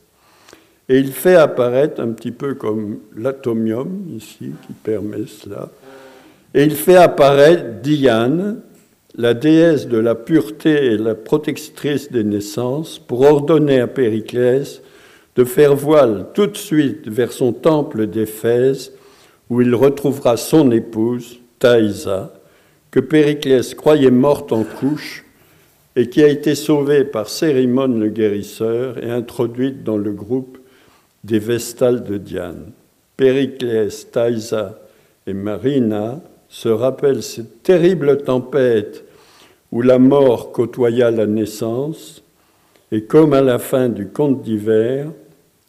et 0.88 0.98
il 0.98 1.10
fait 1.10 1.34
apparaître, 1.34 2.00
un 2.00 2.12
petit 2.12 2.30
peu 2.30 2.54
comme 2.54 3.00
l'atomium 3.16 4.04
ici, 4.16 4.52
qui 4.68 4.72
permet 4.72 5.26
cela, 5.26 5.68
et 6.54 6.62
il 6.62 6.76
fait 6.76 6.94
apparaître 6.96 7.82
Diane, 7.82 8.60
la 9.16 9.34
déesse 9.34 9.88
de 9.88 9.98
la 9.98 10.14
pureté 10.14 10.92
et 10.92 10.96
la 10.96 11.16
protectrice 11.16 12.12
des 12.12 12.22
naissances, 12.22 13.00
pour 13.00 13.22
ordonner 13.22 13.80
à 13.80 13.88
Périclès 13.88 14.80
de 15.38 15.44
faire 15.44 15.76
voile 15.76 16.26
tout 16.34 16.48
de 16.48 16.56
suite 16.56 17.06
vers 17.06 17.30
son 17.30 17.52
temple 17.52 18.08
d'Éphèse, 18.08 18.92
où 19.48 19.60
il 19.60 19.72
retrouvera 19.72 20.36
son 20.36 20.72
épouse, 20.72 21.38
Thaïsa, 21.60 22.34
que 22.90 22.98
Périclès 22.98 23.72
croyait 23.76 24.10
morte 24.10 24.52
en 24.52 24.64
couche 24.64 25.24
et 25.94 26.08
qui 26.08 26.24
a 26.24 26.26
été 26.26 26.56
sauvée 26.56 27.04
par 27.04 27.28
Cérimone 27.28 28.00
le 28.00 28.08
guérisseur 28.08 28.98
et 29.00 29.12
introduite 29.12 29.84
dans 29.84 29.96
le 29.96 30.10
groupe 30.10 30.58
des 31.22 31.38
Vestales 31.38 32.02
de 32.02 32.18
Diane. 32.18 32.72
Périclès, 33.16 34.10
Thaïsa 34.10 34.80
et 35.24 35.34
Marina 35.34 36.20
se 36.48 36.68
rappellent 36.68 37.22
cette 37.22 37.62
terrible 37.62 38.24
tempête 38.24 39.04
où 39.70 39.82
la 39.82 40.00
mort 40.00 40.50
côtoya 40.50 41.12
la 41.12 41.26
naissance, 41.26 42.24
et 42.90 43.04
comme 43.04 43.34
à 43.34 43.40
la 43.40 43.60
fin 43.60 43.88
du 43.88 44.08
conte 44.08 44.42
d'hiver, 44.42 45.12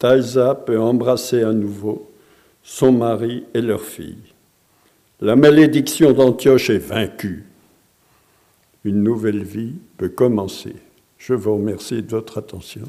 Thaïsa 0.00 0.54
peut 0.54 0.80
embrasser 0.80 1.42
à 1.42 1.52
nouveau 1.52 2.10
son 2.62 2.90
mari 2.90 3.44
et 3.52 3.60
leur 3.60 3.82
fille. 3.82 4.32
La 5.20 5.36
malédiction 5.36 6.12
d'Antioche 6.12 6.70
est 6.70 6.78
vaincue. 6.78 7.44
Une 8.84 9.02
nouvelle 9.02 9.44
vie 9.44 9.74
peut 9.98 10.08
commencer. 10.08 10.74
Je 11.18 11.34
vous 11.34 11.54
remercie 11.54 12.02
de 12.02 12.10
votre 12.10 12.38
attention. 12.38 12.88